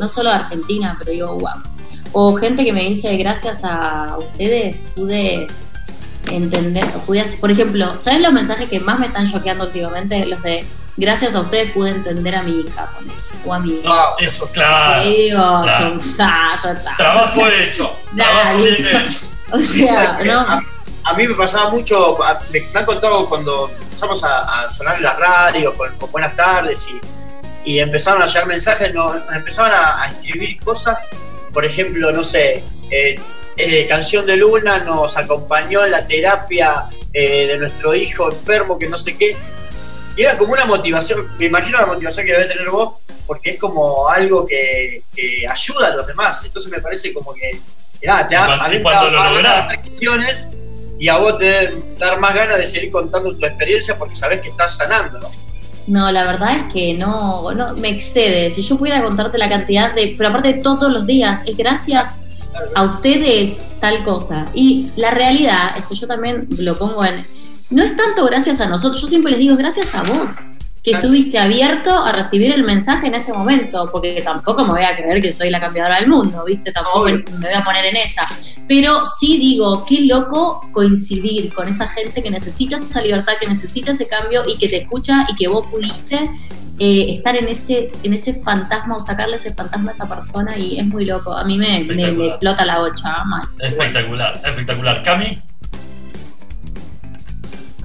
no 0.00 0.08
solo 0.08 0.30
de 0.30 0.36
Argentina, 0.36 0.96
pero 0.98 1.12
digo, 1.12 1.38
wow. 1.38 1.62
O 2.12 2.34
gente 2.36 2.64
que 2.64 2.72
me 2.72 2.82
dice, 2.88 3.14
gracias 3.18 3.60
a 3.62 4.16
ustedes 4.18 4.84
pude 4.96 5.46
entender, 6.30 6.86
pude 7.06 7.24
por 7.40 7.50
ejemplo, 7.50 7.98
¿saben 7.98 8.22
los 8.22 8.32
mensajes 8.32 8.68
que 8.68 8.80
más 8.80 8.98
me 8.98 9.06
están 9.06 9.30
choqueando 9.30 9.64
últimamente? 9.64 10.24
Los 10.26 10.42
de, 10.42 10.64
gracias 10.96 11.34
a 11.34 11.40
ustedes 11.40 11.72
pude 11.72 11.90
entender 11.90 12.34
a 12.34 12.42
mi 12.42 12.60
hija 12.60 12.88
o 13.44 13.54
a 13.54 13.60
mi 13.60 13.74
hija. 13.74 13.88
No, 13.88 14.02
eso, 14.18 14.46
claro. 14.52 15.08
digo, 15.08 15.64
Trabajo 16.96 17.48
hecho. 17.48 17.96
trabajo 18.16 18.56
bien 18.58 18.86
hecho. 18.86 19.18
O 19.52 19.58
sea, 19.58 20.20
¿no? 20.24 20.46
a 21.04 21.14
mí 21.14 21.26
me 21.26 21.34
pasaba 21.34 21.70
mucho, 21.70 22.18
me, 22.52 22.78
han 22.78 22.84
contado 22.84 23.28
cuando 23.28 23.68
empezamos 23.82 24.22
a, 24.22 24.70
sonar 24.70 24.96
en 24.96 25.02
la 25.02 25.14
radio 25.14 25.74
con, 25.74 25.90
buenas 26.12 26.36
tardes 26.36 26.88
y, 27.64 27.72
y, 27.72 27.78
empezaron 27.80 28.22
a 28.22 28.26
llegar 28.26 28.46
mensajes, 28.46 28.94
nos, 28.94 29.16
empezaban 29.34 29.72
a, 29.74 30.06
escribir 30.06 30.60
cosas, 30.60 31.10
por 31.52 31.64
ejemplo, 31.64 32.12
no 32.12 32.22
sé, 32.22 32.62
eh, 32.90 33.20
eh, 33.56 33.86
Canción 33.86 34.26
de 34.26 34.36
Luna 34.36 34.78
nos 34.78 35.16
acompañó 35.16 35.84
en 35.84 35.90
la 35.90 36.06
terapia 36.06 36.88
eh, 37.12 37.46
de 37.46 37.58
nuestro 37.58 37.94
hijo 37.94 38.30
enfermo, 38.30 38.78
que 38.78 38.88
no 38.88 38.98
sé 38.98 39.16
qué, 39.16 39.36
y 40.16 40.22
era 40.22 40.36
como 40.36 40.52
una 40.52 40.64
motivación, 40.64 41.28
me 41.38 41.46
imagino 41.46 41.78
la 41.78 41.86
motivación 41.86 42.26
que 42.26 42.32
debe 42.32 42.46
tener 42.46 42.68
vos, 42.70 42.94
porque 43.26 43.50
es 43.50 43.58
como 43.58 44.08
algo 44.08 44.46
que, 44.46 45.02
ayuda 45.48 45.88
a 45.88 45.96
los 45.96 46.06
demás, 46.06 46.42
entonces 46.44 46.70
me 46.70 46.80
parece 46.80 47.12
como 47.12 47.32
que, 47.34 47.60
nada, 48.02 48.26
te 48.26 48.36
ha, 48.36 48.54
a 48.54 48.82
cuando 48.82 49.10
lo 49.10 49.24
lográs 49.24 49.68
y 50.98 51.08
a 51.08 51.16
vos 51.16 51.38
te 51.38 51.72
dar 51.98 52.20
más 52.20 52.34
ganas 52.34 52.58
de 52.58 52.66
seguir 52.66 52.90
contando 52.90 53.34
tu 53.34 53.46
experiencia 53.46 53.96
porque 53.96 54.14
sabes 54.14 54.40
que 54.40 54.48
estás 54.48 54.76
sanando, 54.76 55.18
¿no? 55.18 55.30
No, 55.86 56.12
la 56.12 56.24
verdad 56.24 56.58
es 56.58 56.72
que 56.72 56.92
no, 56.92 57.50
no, 57.52 57.74
me 57.74 57.88
excede. 57.88 58.50
Si 58.50 58.62
yo 58.62 58.76
pudiera 58.76 59.02
contarte 59.02 59.38
la 59.38 59.48
cantidad 59.48 59.94
de, 59.94 60.14
pero 60.16 60.28
aparte 60.28 60.52
de 60.52 60.60
todos 60.60 60.92
los 60.92 61.06
días, 61.06 61.42
es 61.46 61.56
gracias 61.56 62.24
a 62.74 62.84
ustedes 62.84 63.68
tal 63.80 64.02
cosa. 64.04 64.46
Y 64.54 64.86
la 64.96 65.10
realidad 65.10 65.76
es 65.76 65.86
que 65.86 65.94
yo 65.94 66.06
también 66.06 66.48
lo 66.58 66.76
pongo 66.76 67.04
en, 67.04 67.24
no 67.70 67.82
es 67.82 67.94
tanto 67.96 68.24
gracias 68.24 68.60
a 68.60 68.66
nosotros, 68.66 69.00
yo 69.00 69.08
siempre 69.08 69.32
les 69.32 69.40
digo 69.40 69.56
gracias 69.56 69.94
a 69.94 70.02
vos 70.02 70.36
que 70.82 70.92
estuviste 70.92 71.38
abierto 71.38 71.96
a 71.96 72.12
recibir 72.12 72.52
el 72.52 72.62
mensaje 72.62 73.06
en 73.06 73.14
ese 73.14 73.32
momento, 73.32 73.88
porque 73.92 74.22
tampoco 74.22 74.64
me 74.64 74.70
voy 74.70 74.84
a 74.84 74.96
creer 74.96 75.20
que 75.20 75.32
soy 75.32 75.50
la 75.50 75.60
cambiadora 75.60 75.96
del 75.96 76.08
mundo, 76.08 76.42
¿viste? 76.46 76.72
Tampoco 76.72 77.04
me 77.04 77.22
voy 77.22 77.54
a 77.54 77.64
poner 77.64 77.84
en 77.84 77.96
esa. 77.96 78.22
Pero 78.66 79.04
sí 79.04 79.38
digo, 79.38 79.84
qué 79.84 80.02
loco 80.02 80.66
coincidir 80.72 81.52
con 81.52 81.68
esa 81.68 81.88
gente 81.88 82.22
que 82.22 82.30
necesita 82.30 82.76
esa 82.76 83.02
libertad, 83.02 83.34
que 83.38 83.46
necesita 83.46 83.90
ese 83.90 84.06
cambio 84.06 84.42
y 84.46 84.56
que 84.56 84.68
te 84.68 84.78
escucha 84.78 85.26
y 85.28 85.34
que 85.34 85.48
vos 85.48 85.66
pudiste 85.66 86.22
eh, 86.78 87.12
estar 87.12 87.36
en 87.36 87.48
ese, 87.48 87.92
en 88.02 88.14
ese 88.14 88.40
fantasma 88.40 88.96
o 88.96 89.00
sacarle 89.00 89.36
ese 89.36 89.52
fantasma 89.52 89.90
a 89.90 89.92
esa 89.92 90.08
persona 90.08 90.56
y 90.56 90.78
es 90.78 90.86
muy 90.86 91.04
loco. 91.04 91.34
A 91.34 91.44
mí 91.44 91.58
me, 91.58 91.84
me, 91.84 92.08
explota 92.26 92.64
la 92.64 92.78
bocha. 92.78 93.16
Espectacular, 93.58 94.40
espectacular. 94.42 95.02
Cami. 95.02 95.38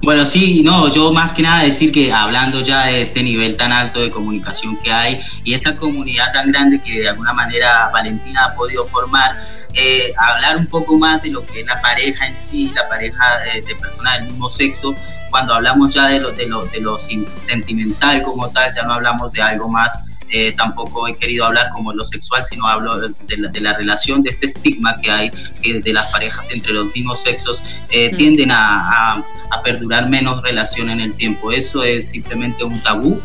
Bueno, 0.06 0.24
sí, 0.24 0.62
no, 0.62 0.88
yo 0.88 1.12
más 1.12 1.32
que 1.32 1.42
nada 1.42 1.64
decir 1.64 1.90
que 1.90 2.12
hablando 2.12 2.60
ya 2.60 2.86
de 2.86 3.02
este 3.02 3.24
nivel 3.24 3.56
tan 3.56 3.72
alto 3.72 4.00
de 4.00 4.08
comunicación 4.08 4.76
que 4.76 4.92
hay 4.92 5.20
y 5.42 5.52
esta 5.52 5.74
comunidad 5.74 6.32
tan 6.32 6.52
grande 6.52 6.80
que 6.80 7.00
de 7.00 7.08
alguna 7.08 7.32
manera 7.32 7.90
Valentina 7.92 8.44
ha 8.44 8.54
podido 8.54 8.86
formar, 8.86 9.32
eh, 9.74 10.12
hablar 10.16 10.58
un 10.58 10.68
poco 10.68 10.96
más 10.96 11.22
de 11.22 11.30
lo 11.30 11.44
que 11.44 11.62
es 11.62 11.66
la 11.66 11.80
pareja 11.80 12.24
en 12.24 12.36
sí, 12.36 12.70
la 12.72 12.88
pareja 12.88 13.24
de, 13.52 13.74
personas 13.74 14.18
del 14.18 14.28
mismo 14.28 14.48
sexo, 14.48 14.94
cuando 15.30 15.54
hablamos 15.54 15.92
ya 15.92 16.06
de 16.06 16.20
lo, 16.20 16.30
de, 16.30 16.46
lo, 16.46 16.66
de 16.66 16.80
lo 16.82 17.00
sentimental 17.00 18.22
como 18.22 18.48
tal, 18.50 18.72
ya 18.76 18.84
no 18.84 18.92
hablamos 18.92 19.32
de 19.32 19.42
algo 19.42 19.68
más 19.68 20.04
eh, 20.30 20.52
tampoco 20.56 21.06
he 21.06 21.14
querido 21.14 21.46
hablar 21.46 21.70
como 21.72 21.92
lo 21.92 22.04
sexual, 22.04 22.44
sino 22.44 22.66
hablo 22.66 22.98
de 22.98 23.60
la, 23.60 23.74
relación, 23.74 24.22
de 24.22 24.30
este 24.30 24.46
estigma 24.46 24.96
que 24.96 25.10
hay 25.10 25.30
de 25.62 25.92
las 25.92 26.12
parejas 26.12 26.48
entre 26.52 26.72
los 26.72 26.92
mismos 26.94 27.22
sexos, 27.22 27.62
eh, 27.90 28.14
tienden 28.16 28.50
a, 28.52 29.24
perdurar 29.64 30.08
menos 30.08 30.42
relación 30.42 30.90
en 30.90 31.00
el 31.00 31.14
tiempo. 31.14 31.50
Eso 31.50 31.82
es 31.82 32.10
simplemente 32.10 32.62
un 32.62 32.78
tabú. 32.80 33.20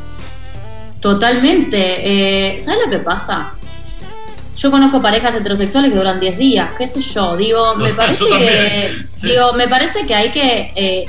Totalmente. 1.00 2.56
Eh, 2.56 2.62
¿Sabes 2.62 2.86
lo 2.86 2.92
que 2.92 2.98
pasa? 3.00 3.54
Yo 4.58 4.72
conozco 4.72 5.02
parejas 5.02 5.36
heterosexuales 5.36 5.92
que 5.92 5.98
duran 5.98 6.20
10 6.20 6.38
días, 6.38 6.70
qué 6.78 6.88
sé 6.88 7.02
yo. 7.02 7.38
Digo, 7.38 7.76
me 7.76 7.90
parece 7.94 8.26
que, 8.26 8.92
digo, 9.22 9.54
me 9.54 9.68
parece 9.68 10.06
que 10.08 10.16
hay 10.16 10.30
que 10.30 11.08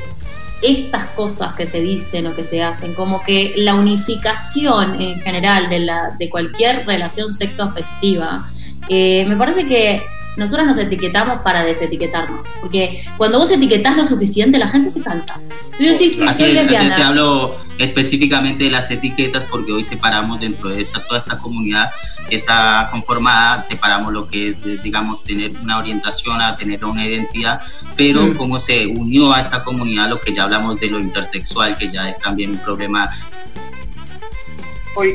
estas 0.63 1.05
cosas 1.11 1.55
que 1.55 1.67
se 1.67 1.81
dicen 1.81 2.27
o 2.27 2.35
que 2.35 2.45
se 2.45 2.63
hacen, 2.63 2.95
como 2.95 3.23
que 3.23 3.55
la 3.57 3.75
unificación 3.75 5.01
en 5.01 5.21
general 5.21 5.69
de, 5.69 5.81
la, 5.81 6.11
de 6.19 6.31
cualquier 6.31 6.87
relación 6.87 7.33
sexoafectiva, 7.33 8.51
eh, 8.89 9.25
me 9.27 9.37
parece 9.37 9.67
que 9.67 10.01
nosotros 10.37 10.67
nos 10.67 10.79
etiquetamos 10.79 11.43
para 11.43 11.65
desetiquetarnos, 11.65 12.49
porque 12.61 13.05
cuando 13.17 13.39
vos 13.39 13.51
etiquetás 13.51 13.97
lo 13.97 14.05
suficiente, 14.05 14.59
la 14.59 14.69
gente 14.69 14.89
se 14.89 15.03
cansa. 15.03 15.39
Yo 15.79 15.97
sí, 15.99 16.09
sí, 16.09 16.27
soy 16.33 16.53
lesbiana. 16.53 16.97
Te 16.97 17.03
hablo 17.03 17.57
específicamente 17.79 18.65
de 18.65 18.71
las 18.71 18.91
etiquetas 18.91 19.45
porque 19.45 19.73
hoy 19.73 19.85
separamos 19.85 20.41
dentro 20.41 20.71
de 20.71 20.85
toda 20.85 21.19
esta 21.19 21.39
comunidad 21.39 21.91
que 22.29 22.37
está 22.37 22.89
conformada, 22.91 23.63
separamos 23.63 24.13
lo 24.13 24.27
que 24.27 24.49
es, 24.49 24.83
digamos, 24.83 25.25
tener 25.25 25.53
una 25.63 25.79
orientación 25.79 26.41
a 26.41 26.57
tener 26.57 26.85
una 26.85 27.05
identidad, 27.05 27.61
pero 27.97 28.23
mm. 28.23 28.37
cómo 28.37 28.59
se 28.59 28.87
unió 28.87 29.33
a 29.33 29.41
esta 29.41 29.63
comunidad 29.65 30.09
lo 30.09 30.21
que 30.21 30.33
ya 30.33 30.45
hablamos 30.45 30.81
de 30.81 30.89
lo 30.89 30.99
intersexual, 30.99 31.77
que 31.77 31.91
ya 31.91 32.09
es 32.09 32.19
también 32.19 32.53
un 32.53 32.59
problema 32.59 33.11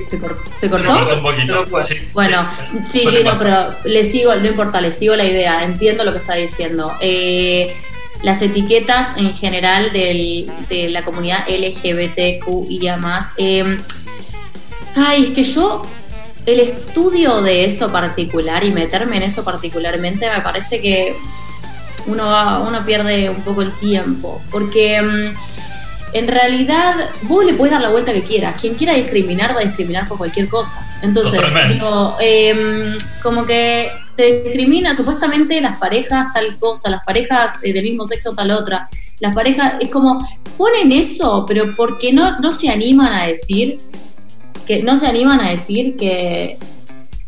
¿Se, 0.07 0.19
cortó? 0.19 1.15
un 1.15 1.21
poquito. 1.21 1.65
bueno, 2.13 2.47
sí, 2.87 3.05
sí, 3.09 3.23
no, 3.23 3.31
pero 3.37 3.69
le 3.85 4.03
sigo, 4.03 4.33
no 4.35 4.47
importa, 4.47 4.81
le 4.81 4.91
sigo 4.91 5.15
la 5.15 5.23
idea, 5.23 5.63
entiendo 5.63 6.03
lo 6.03 6.11
que 6.11 6.17
está 6.17 6.33
diciendo. 6.35 6.91
Eh, 6.99 7.75
las 8.23 8.41
etiquetas 8.41 9.15
en 9.17 9.35
general 9.35 9.91
de 9.93 10.87
la 10.89 11.05
comunidad 11.05 11.45
LGBTQIA 11.47 12.97
más. 12.97 13.29
Eh, 13.37 13.77
ay, 14.95 15.25
es 15.25 15.29
que 15.31 15.43
yo, 15.43 15.85
el 16.45 16.59
estudio 16.59 17.41
de 17.41 17.65
eso 17.65 17.91
particular 17.91 18.63
y 18.63 18.71
meterme 18.71 19.17
en 19.17 19.23
eso 19.23 19.43
particularmente, 19.43 20.27
me 20.29 20.41
parece 20.41 20.81
que 20.81 21.15
uno, 22.07 22.25
va, 22.25 22.59
uno 22.59 22.83
pierde 22.85 23.29
un 23.29 23.41
poco 23.41 23.61
el 23.61 23.71
tiempo. 23.73 24.41
Porque. 24.49 25.01
Mm, 25.01 25.35
en 26.17 26.27
realidad 26.27 26.95
vos 27.23 27.45
le 27.45 27.53
puedes 27.53 27.71
dar 27.71 27.81
la 27.81 27.89
vuelta 27.89 28.13
que 28.13 28.23
quieras. 28.23 28.59
Quien 28.59 28.75
quiera 28.75 28.93
discriminar 28.93 29.55
va 29.55 29.61
a 29.61 29.63
discriminar 29.63 30.07
por 30.07 30.17
cualquier 30.17 30.47
cosa. 30.47 30.85
Entonces, 31.01 31.39
digo, 31.69 32.15
em, 32.19 32.97
como 33.21 33.45
que 33.45 33.91
te 34.15 34.43
discrimina 34.43 34.95
supuestamente 34.95 35.61
las 35.61 35.77
parejas 35.77 36.33
tal 36.33 36.57
cosa, 36.57 36.89
las 36.89 37.03
parejas 37.03 37.53
eh, 37.61 37.71
del 37.71 37.83
mismo 37.83 38.05
sexo 38.05 38.33
tal 38.33 38.51
otra. 38.51 38.89
Las 39.19 39.33
parejas, 39.33 39.75
es 39.79 39.89
como, 39.89 40.17
ponen 40.57 40.91
eso, 40.91 41.45
pero 41.47 41.71
porque 41.75 42.13
no, 42.13 42.39
no 42.39 42.51
se 42.53 42.69
animan 42.69 43.13
a 43.13 43.25
decir, 43.27 43.79
que 44.65 44.83
no 44.83 44.97
se 44.97 45.07
animan 45.07 45.39
a 45.39 45.49
decir 45.49 45.95
que, 45.95 46.57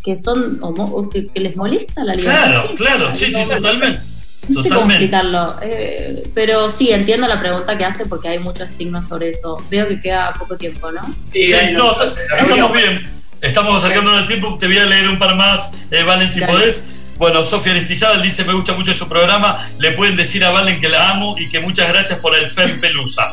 que 0.04 0.18
son, 0.18 0.60
o, 0.62 1.10
que, 1.10 1.30
les 1.36 1.56
molesta 1.56 2.04
la 2.04 2.14
libertad. 2.14 2.46
Claro, 2.46 2.70
claro, 2.76 3.16
sí, 3.16 3.26
sí, 3.26 3.44
totalmente. 3.48 4.02
No 4.48 4.64
sé 4.64 4.70
cómo 4.70 4.90
explicarlo, 4.90 5.56
eh, 5.62 6.24
pero 6.34 6.70
sí, 6.70 6.92
entiendo 6.92 7.28
la 7.28 7.40
pregunta 7.40 7.78
que 7.78 7.86
hace 7.86 8.06
porque 8.06 8.30
hay 8.30 8.40
mucho 8.40 8.64
estigma 8.64 9.04
sobre 9.04 9.30
eso. 9.30 9.58
Veo 9.70 9.88
que 9.88 10.00
queda 10.00 10.34
poco 10.34 10.58
tiempo, 10.58 10.92
¿no? 10.92 11.02
Sí, 11.32 11.54
no, 11.74 11.96
estamos 12.38 12.74
bien. 12.74 13.10
Estamos 13.42 13.84
acercándonos 13.84 14.22
al 14.22 14.28
tiempo. 14.28 14.58
Te 14.60 14.68
voy 14.68 14.78
a 14.78 14.86
leer 14.86 15.08
un 15.08 15.20
par 15.20 15.36
más, 15.36 15.74
eh, 15.92 16.04
Valen, 16.04 16.32
si 16.32 16.42
podés. 16.42 16.84
Bueno, 17.18 17.44
Sofía 17.44 17.74
Aristizábal 17.74 18.22
dice, 18.22 18.46
me 18.46 18.54
gusta 18.54 18.74
mucho 18.74 18.94
su 18.94 19.08
programa. 19.08 19.70
Le 19.78 19.92
pueden 19.92 20.16
decir 20.16 20.44
a 20.46 20.52
Valen 20.52 20.80
que 20.80 20.88
la 20.88 21.12
amo 21.12 21.36
y 21.38 21.50
que 21.50 21.60
muchas 21.60 21.90
gracias 21.90 22.20
por 22.20 22.36
el 22.36 22.50
FEM 22.50 22.80
Pelusa. 22.80 23.30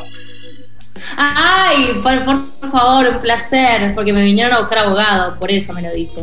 Ay, 1.15 1.99
por, 2.01 2.23
por, 2.23 2.71
favor, 2.71 3.07
un 3.07 3.19
placer, 3.19 3.93
porque 3.93 4.13
me 4.13 4.23
vinieron 4.23 4.53
a 4.53 4.59
buscar 4.59 4.79
abogado, 4.79 5.39
por 5.39 5.51
eso 5.51 5.73
me 5.73 5.81
lo 5.81 5.91
dice. 5.91 6.21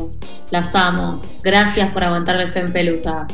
Las 0.51 0.75
amo. 0.75 1.23
Gracias 1.43 1.91
por 1.91 2.05
aguantar 2.05 2.41
el 2.41 2.53
FEM 2.53 2.73
Pelusa. 2.73 3.27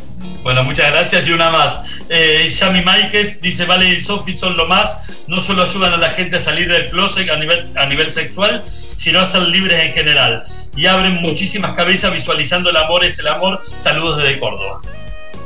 Bueno, 0.43 0.65
muchas 0.65 0.91
gracias 0.91 1.29
y 1.29 1.33
una 1.33 1.51
más. 1.51 1.81
Eh, 2.09 2.51
Yami 2.51 2.83
Maikes 2.83 3.41
dice, 3.43 3.67
Vale 3.67 3.89
y 3.91 4.01
Sofi 4.01 4.37
son 4.37 4.57
lo 4.57 4.67
más, 4.67 4.99
no 5.27 5.41
solo 5.41 5.63
ayudan 5.63 5.93
a 5.93 5.97
la 5.99 6.11
gente 6.11 6.37
a 6.37 6.41
salir 6.41 6.71
del 6.71 6.89
closet 6.89 7.29
a 7.31 7.37
nivel, 7.37 7.71
a 7.77 7.87
nivel 7.87 8.11
sexual, 8.11 8.65
sino 8.97 9.21
a 9.21 9.27
ser 9.27 9.43
libres 9.43 9.87
en 9.87 9.93
general. 9.93 10.45
Y 10.77 10.87
abren 10.87 11.21
muchísimas 11.21 11.73
cabezas 11.73 12.13
visualizando 12.13 12.71
el 12.71 12.77
amor 12.77 13.05
es 13.05 13.19
el 13.19 13.29
amor. 13.29 13.61
Saludos 13.77 14.23
desde 14.23 14.39
Córdoba. 14.39 14.81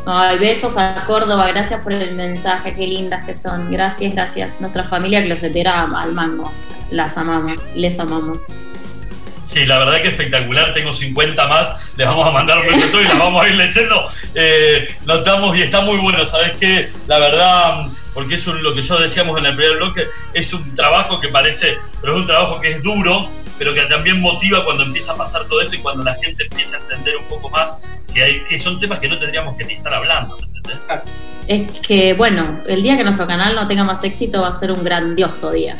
Ay, 0.06 0.38
besos 0.38 0.76
a 0.76 1.04
Córdoba, 1.06 1.46
gracias 1.48 1.80
por 1.80 1.92
el 1.92 2.14
mensaje, 2.14 2.74
qué 2.74 2.86
lindas 2.86 3.24
que 3.24 3.34
son. 3.34 3.70
Gracias, 3.70 4.12
gracias. 4.12 4.60
Nuestra 4.60 4.84
familia 4.84 5.24
closetera 5.24 5.82
al 5.82 6.12
mango. 6.12 6.52
Las 6.90 7.16
amamos, 7.16 7.68
les 7.74 7.98
amamos. 7.98 8.42
Sí, 9.44 9.64
la 9.66 9.78
verdad 9.78 10.02
que 10.02 10.08
espectacular. 10.08 10.74
Tengo 10.74 10.92
50 10.92 11.46
más. 11.48 11.74
Les 11.96 12.06
vamos 12.06 12.26
a 12.26 12.30
mandar 12.32 12.58
un 12.58 12.66
beso 12.66 13.00
y 13.00 13.04
las 13.04 13.18
vamos 13.18 13.42
a 13.42 13.48
ir 13.48 13.54
leyendo. 13.54 14.08
Eh, 14.34 14.94
notamos 15.06 15.56
y 15.56 15.62
está 15.62 15.80
muy 15.82 15.96
bueno. 15.98 16.26
¿Sabes 16.26 16.52
qué? 16.58 16.90
La 17.06 17.18
verdad, 17.18 17.86
porque 18.12 18.34
es 18.34 18.46
lo 18.46 18.74
que 18.74 18.82
yo 18.82 18.98
decíamos 18.98 19.38
en 19.38 19.46
el 19.46 19.56
primer 19.56 19.76
bloque, 19.76 20.06
es 20.32 20.52
un 20.52 20.72
trabajo 20.74 21.20
que 21.20 21.28
parece, 21.28 21.76
pero 22.00 22.14
es 22.14 22.20
un 22.20 22.26
trabajo 22.26 22.60
que 22.60 22.70
es 22.70 22.82
duro, 22.82 23.30
pero 23.58 23.74
que 23.74 23.82
también 23.82 24.20
motiva 24.20 24.64
cuando 24.64 24.84
empieza 24.84 25.12
a 25.12 25.16
pasar 25.16 25.44
todo 25.46 25.60
esto 25.60 25.76
y 25.76 25.78
cuando 25.78 26.02
la 26.02 26.14
gente 26.14 26.44
empieza 26.44 26.76
a 26.76 26.80
entender 26.80 27.16
un 27.16 27.24
poco 27.26 27.50
más 27.50 27.76
que, 28.12 28.22
hay, 28.22 28.40
que 28.44 28.58
son 28.58 28.80
temas 28.80 28.98
que 28.98 29.08
no 29.08 29.18
tendríamos 29.18 29.56
que 29.56 29.64
ni 29.64 29.74
estar 29.74 29.94
hablando. 29.94 30.36
¿entendés? 30.36 30.78
Es 31.46 31.70
que, 31.80 32.14
bueno, 32.14 32.62
el 32.66 32.82
día 32.82 32.96
que 32.96 33.04
nuestro 33.04 33.26
canal 33.26 33.54
no 33.54 33.68
tenga 33.68 33.84
más 33.84 34.02
éxito 34.02 34.42
va 34.42 34.48
a 34.48 34.54
ser 34.54 34.72
un 34.72 34.82
grandioso 34.82 35.50
día. 35.50 35.76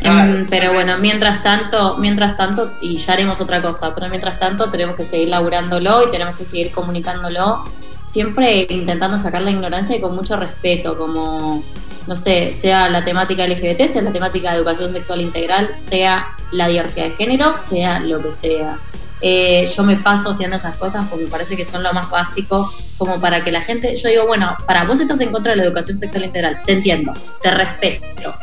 Em, 0.00 0.46
pero 0.48 0.72
bueno, 0.72 0.98
mientras 0.98 1.42
tanto, 1.42 1.96
mientras 1.98 2.36
tanto, 2.36 2.72
y 2.80 2.96
ya 2.96 3.12
haremos 3.12 3.40
otra 3.40 3.62
cosa, 3.62 3.94
pero 3.94 4.08
mientras 4.08 4.38
tanto 4.38 4.68
tenemos 4.70 4.96
que 4.96 5.04
seguir 5.04 5.28
laburándolo 5.28 6.06
y 6.06 6.10
tenemos 6.10 6.36
que 6.36 6.44
seguir 6.44 6.72
comunicándolo, 6.72 7.64
siempre 8.02 8.66
intentando 8.70 9.18
sacar 9.18 9.42
la 9.42 9.50
ignorancia 9.50 9.96
y 9.96 10.00
con 10.00 10.14
mucho 10.14 10.36
respeto, 10.36 10.96
como, 10.98 11.62
no 12.06 12.16
sé, 12.16 12.52
sea 12.52 12.88
la 12.88 13.04
temática 13.04 13.46
LGBT, 13.46 13.86
sea 13.86 14.02
la 14.02 14.12
temática 14.12 14.50
de 14.52 14.58
educación 14.58 14.92
sexual 14.92 15.20
integral, 15.20 15.70
sea 15.78 16.28
la 16.50 16.68
diversidad 16.68 17.06
de 17.06 17.10
género, 17.12 17.54
sea 17.54 18.00
lo 18.00 18.22
que 18.22 18.32
sea. 18.32 18.78
Eh, 19.24 19.70
yo 19.76 19.84
me 19.84 19.96
paso 19.96 20.30
haciendo 20.30 20.56
esas 20.56 20.76
cosas 20.76 21.06
porque 21.08 21.24
me 21.26 21.30
parece 21.30 21.56
que 21.56 21.64
son 21.64 21.82
lo 21.84 21.92
más 21.92 22.10
básico, 22.10 22.72
como 22.98 23.20
para 23.20 23.44
que 23.44 23.52
la 23.52 23.60
gente, 23.60 23.94
yo 23.96 24.08
digo, 24.08 24.26
bueno, 24.26 24.56
para 24.66 24.84
vos 24.84 24.98
estás 25.00 25.20
en 25.20 25.30
contra 25.30 25.52
de 25.52 25.58
la 25.58 25.64
educación 25.64 25.96
sexual 25.96 26.24
integral, 26.24 26.58
te 26.66 26.72
entiendo, 26.72 27.12
te 27.40 27.50
respeto, 27.50 28.34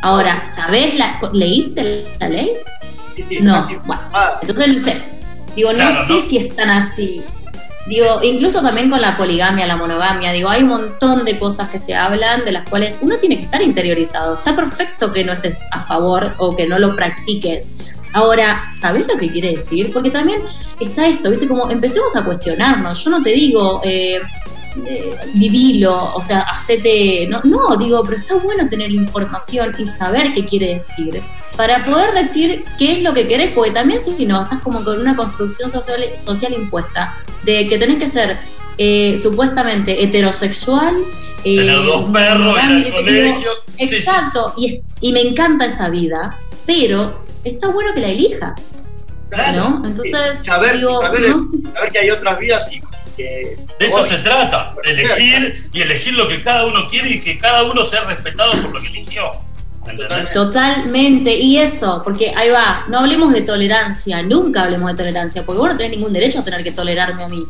Ahora, 0.00 0.44
¿sabés 0.54 0.94
la, 0.94 1.18
leíste 1.32 2.06
la 2.20 2.28
ley? 2.28 2.52
Sí, 3.16 3.24
sí, 3.28 3.38
no, 3.40 3.60
bueno, 3.84 4.02
Ah, 4.12 4.38
entonces 4.40 4.68
no 4.76 4.84
sé. 4.84 5.04
Digo, 5.56 5.72
no 5.72 5.78
Claro, 5.78 6.06
sé 6.06 6.14
¿no? 6.14 6.20
si 6.20 6.36
están 6.36 6.70
así. 6.70 7.20
Digo, 7.88 8.20
incluso 8.22 8.60
también 8.60 8.90
con 8.90 9.00
la 9.00 9.16
poligamia, 9.16 9.66
la 9.66 9.76
monogamia, 9.76 10.30
digo, 10.32 10.50
hay 10.50 10.62
un 10.62 10.68
montón 10.68 11.24
de 11.24 11.38
cosas 11.38 11.70
que 11.70 11.78
se 11.78 11.94
hablan 11.94 12.44
de 12.44 12.52
las 12.52 12.68
cuales 12.68 12.98
uno 13.00 13.16
tiene 13.16 13.38
que 13.38 13.44
estar 13.44 13.62
interiorizado. 13.62 14.34
Está 14.34 14.54
perfecto 14.54 15.10
que 15.10 15.24
no 15.24 15.32
estés 15.32 15.64
a 15.70 15.80
favor 15.80 16.34
o 16.36 16.54
que 16.54 16.66
no 16.66 16.78
lo 16.78 16.94
practiques. 16.94 17.76
Ahora, 18.12 18.62
¿sabés 18.78 19.06
lo 19.06 19.18
que 19.18 19.28
quiere 19.28 19.52
decir? 19.52 19.90
Porque 19.90 20.10
también 20.10 20.42
está 20.78 21.06
esto, 21.06 21.30
¿viste? 21.30 21.48
Como 21.48 21.70
empecemos 21.70 22.14
a 22.14 22.24
cuestionarnos. 22.26 23.02
Yo 23.02 23.10
no 23.10 23.22
te 23.22 23.30
digo, 23.30 23.80
eh, 23.82 24.20
eh, 24.86 25.14
vivilo, 25.34 26.12
o 26.14 26.22
sea, 26.22 26.40
hacete. 26.40 27.26
No, 27.28 27.40
no, 27.44 27.76
digo, 27.76 28.02
pero 28.04 28.16
está 28.16 28.34
bueno 28.36 28.68
tener 28.68 28.90
información 28.90 29.74
y 29.78 29.86
saber 29.86 30.34
qué 30.34 30.44
quiere 30.44 30.74
decir 30.74 31.22
para 31.56 31.84
poder 31.84 32.14
decir 32.14 32.64
qué 32.78 32.92
es 32.98 33.02
lo 33.02 33.12
que 33.12 33.26
querés, 33.26 33.52
porque 33.52 33.72
también 33.72 34.00
si 34.00 34.24
no, 34.26 34.44
estás 34.44 34.60
como 34.60 34.84
con 34.84 35.00
una 35.00 35.16
construcción 35.16 35.68
social, 35.68 36.04
social 36.14 36.52
impuesta 36.54 37.16
de 37.42 37.66
que 37.66 37.78
tenés 37.78 37.98
que 37.98 38.06
ser 38.06 38.38
eh, 38.78 39.18
supuestamente 39.20 40.04
heterosexual. 40.04 40.94
eh, 41.42 41.56
Tener 41.56 41.82
dos 41.84 42.10
perros, 42.10 42.56
al 42.56 42.84
digo, 42.84 42.96
colegio. 42.96 43.50
Sí, 43.76 43.88
sí, 43.88 43.94
Exacto, 43.96 44.54
Y, 44.56 44.82
y 45.00 45.12
me 45.12 45.20
encanta 45.20 45.64
esa 45.66 45.88
vida, 45.88 46.30
pero 46.64 47.24
está 47.42 47.68
bueno 47.70 47.92
que 47.92 48.02
la 48.02 48.08
elijas, 48.08 48.62
claro. 49.28 49.70
¿no? 49.80 49.82
Entonces, 49.88 50.38
saber, 50.44 50.76
digo, 50.76 50.94
saber, 50.94 51.28
no 51.28 51.40
sé. 51.40 51.56
saber 51.74 51.90
que 51.90 51.98
hay 51.98 52.10
otras 52.10 52.38
vidas 52.38 52.72
y 52.72 52.80
que. 53.18 53.58
De 53.78 53.86
eso 53.86 54.02
se 54.06 54.18
trata, 54.18 54.74
de 54.82 54.90
elegir 54.92 55.68
y 55.74 55.82
elegir 55.82 56.14
lo 56.14 56.26
que 56.26 56.42
cada 56.42 56.64
uno 56.64 56.88
quiere 56.88 57.10
y 57.10 57.20
que 57.20 57.38
cada 57.38 57.64
uno 57.64 57.84
sea 57.84 58.04
respetado 58.04 58.52
por 58.62 58.72
lo 58.72 58.80
que 58.80 58.86
eligió. 58.86 59.30
Totalmente, 60.34 61.34
y 61.34 61.58
eso, 61.58 62.02
porque 62.04 62.32
ahí 62.36 62.50
va, 62.50 62.84
no 62.88 62.98
hablemos 63.00 63.32
de 63.32 63.40
tolerancia, 63.40 64.22
nunca 64.22 64.64
hablemos 64.64 64.90
de 64.90 64.96
tolerancia, 64.96 65.44
porque 65.46 65.58
vos 65.60 65.70
no 65.70 65.76
tenés 65.76 65.96
ningún 65.96 66.12
derecho 66.12 66.40
a 66.40 66.44
tener 66.44 66.62
que 66.62 66.72
tolerarme 66.72 67.24
a 67.24 67.28
mí. 67.28 67.44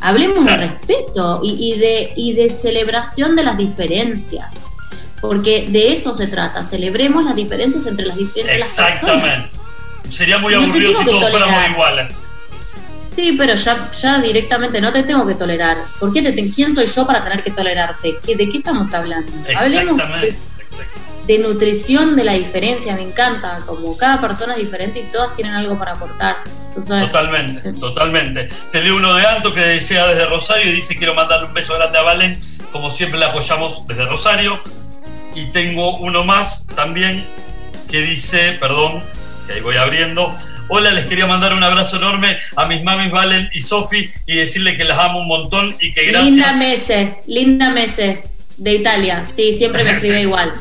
Hablemos 0.00 0.44
de 0.44 0.56
respeto 0.56 1.40
y, 1.44 1.72
y 1.72 1.78
de, 1.78 2.12
y 2.16 2.32
de 2.34 2.50
celebración 2.50 3.36
de 3.36 3.44
las 3.44 3.56
diferencias, 3.56 4.66
porque 5.20 5.66
de 5.68 5.92
eso 5.92 6.12
se 6.14 6.26
trata, 6.26 6.64
celebremos 6.64 7.24
las 7.24 7.36
diferencias 7.36 7.86
entre 7.86 8.06
las, 8.06 8.16
dif- 8.16 8.32
entre 8.36 8.58
las 8.58 8.68
personas. 8.68 8.92
Exactamente. 8.94 9.50
Sería 10.10 10.38
muy 10.38 10.54
aburrido 10.54 10.98
si 10.98 11.04
todos 11.04 11.30
fuéramos 11.30 11.68
iguales. 11.70 12.14
Sí, 13.14 13.34
pero 13.36 13.54
ya, 13.54 13.90
ya 13.92 14.18
directamente 14.20 14.80
no 14.80 14.90
te 14.90 15.02
tengo 15.02 15.26
que 15.26 15.34
tolerar. 15.34 15.76
¿Por 16.00 16.12
qué 16.12 16.22
te, 16.22 16.32
te- 16.32 16.50
¿Quién 16.50 16.74
soy 16.74 16.86
yo 16.86 17.06
para 17.06 17.22
tener 17.22 17.42
que 17.42 17.50
tolerarte? 17.50 18.16
¿Qué- 18.24 18.36
¿De 18.36 18.48
qué 18.48 18.58
estamos 18.58 18.92
hablando? 18.94 19.30
Hablemos 19.64 20.00
pues, 20.20 20.48
de 21.26 21.38
nutrición 21.38 22.16
de 22.16 22.24
la 22.24 22.32
diferencia, 22.32 22.94
me 22.94 23.02
encanta, 23.02 23.60
como 23.66 23.96
cada 23.96 24.20
persona 24.20 24.54
es 24.54 24.60
diferente 24.60 25.00
y 25.00 25.12
todas 25.12 25.36
tienen 25.36 25.54
algo 25.54 25.78
para 25.78 25.92
aportar. 25.92 26.36
Totalmente, 27.06 27.72
totalmente. 27.74 28.48
Te 28.72 28.82
leo 28.82 28.96
uno 28.96 29.14
de 29.14 29.26
Anto 29.26 29.52
que 29.52 29.60
desea 29.60 30.06
desde 30.08 30.24
Rosario 30.26 30.70
y 30.70 30.74
dice 30.74 30.96
quiero 30.96 31.14
mandarle 31.14 31.46
un 31.48 31.54
beso 31.54 31.74
grande 31.74 31.98
a 31.98 32.02
Valen, 32.02 32.40
como 32.72 32.90
siempre 32.90 33.20
la 33.20 33.26
apoyamos 33.26 33.86
desde 33.86 34.06
Rosario. 34.06 34.58
Y 35.34 35.46
tengo 35.52 35.96
uno 35.98 36.24
más 36.24 36.66
también 36.74 37.24
que 37.90 38.00
dice, 38.00 38.56
perdón, 38.58 39.02
que 39.46 39.52
ahí 39.54 39.60
voy 39.60 39.76
abriendo. 39.76 40.34
Hola, 40.68 40.90
les 40.92 41.06
quería 41.06 41.26
mandar 41.26 41.52
un 41.52 41.62
abrazo 41.62 41.96
enorme 41.96 42.38
a 42.56 42.66
mis 42.66 42.82
mamis 42.82 43.10
Valen 43.10 43.50
y 43.52 43.60
Sofi 43.60 44.10
y 44.26 44.36
decirle 44.36 44.76
que 44.76 44.84
las 44.84 44.98
amo 44.98 45.20
un 45.20 45.28
montón 45.28 45.74
y 45.80 45.92
que 45.92 46.06
gracias. 46.06 46.30
Linda 46.30 46.56
Mese, 46.56 47.20
Linda 47.26 47.70
Mese, 47.70 48.24
de 48.56 48.74
Italia, 48.74 49.24
sí, 49.26 49.52
siempre 49.52 49.84
me 49.84 49.92
escribe 49.92 50.22
igual. 50.22 50.54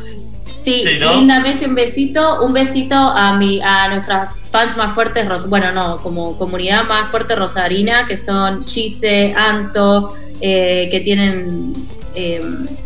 Sí, 0.61 0.83
Sí, 0.85 0.97
¿no? 0.99 1.15
Linda 1.15 1.39
Mese, 1.39 1.65
un 1.65 1.75
besito, 1.75 2.43
un 2.43 2.53
besito 2.53 2.95
a 2.95 3.37
mi, 3.37 3.61
a 3.61 3.87
nuestras 3.89 4.45
fans 4.51 4.77
más 4.77 4.93
fuertes, 4.93 5.27
bueno, 5.47 5.71
no, 5.71 5.97
como 5.97 6.37
comunidad 6.37 6.83
más 6.83 7.09
fuerte 7.09 7.35
rosarina, 7.35 8.05
que 8.05 8.17
son 8.17 8.63
Chise, 8.65 9.33
Anto, 9.35 10.15
eh, 10.39 10.87
que 10.91 10.99
tienen 10.99 11.73
eh, 12.13 12.41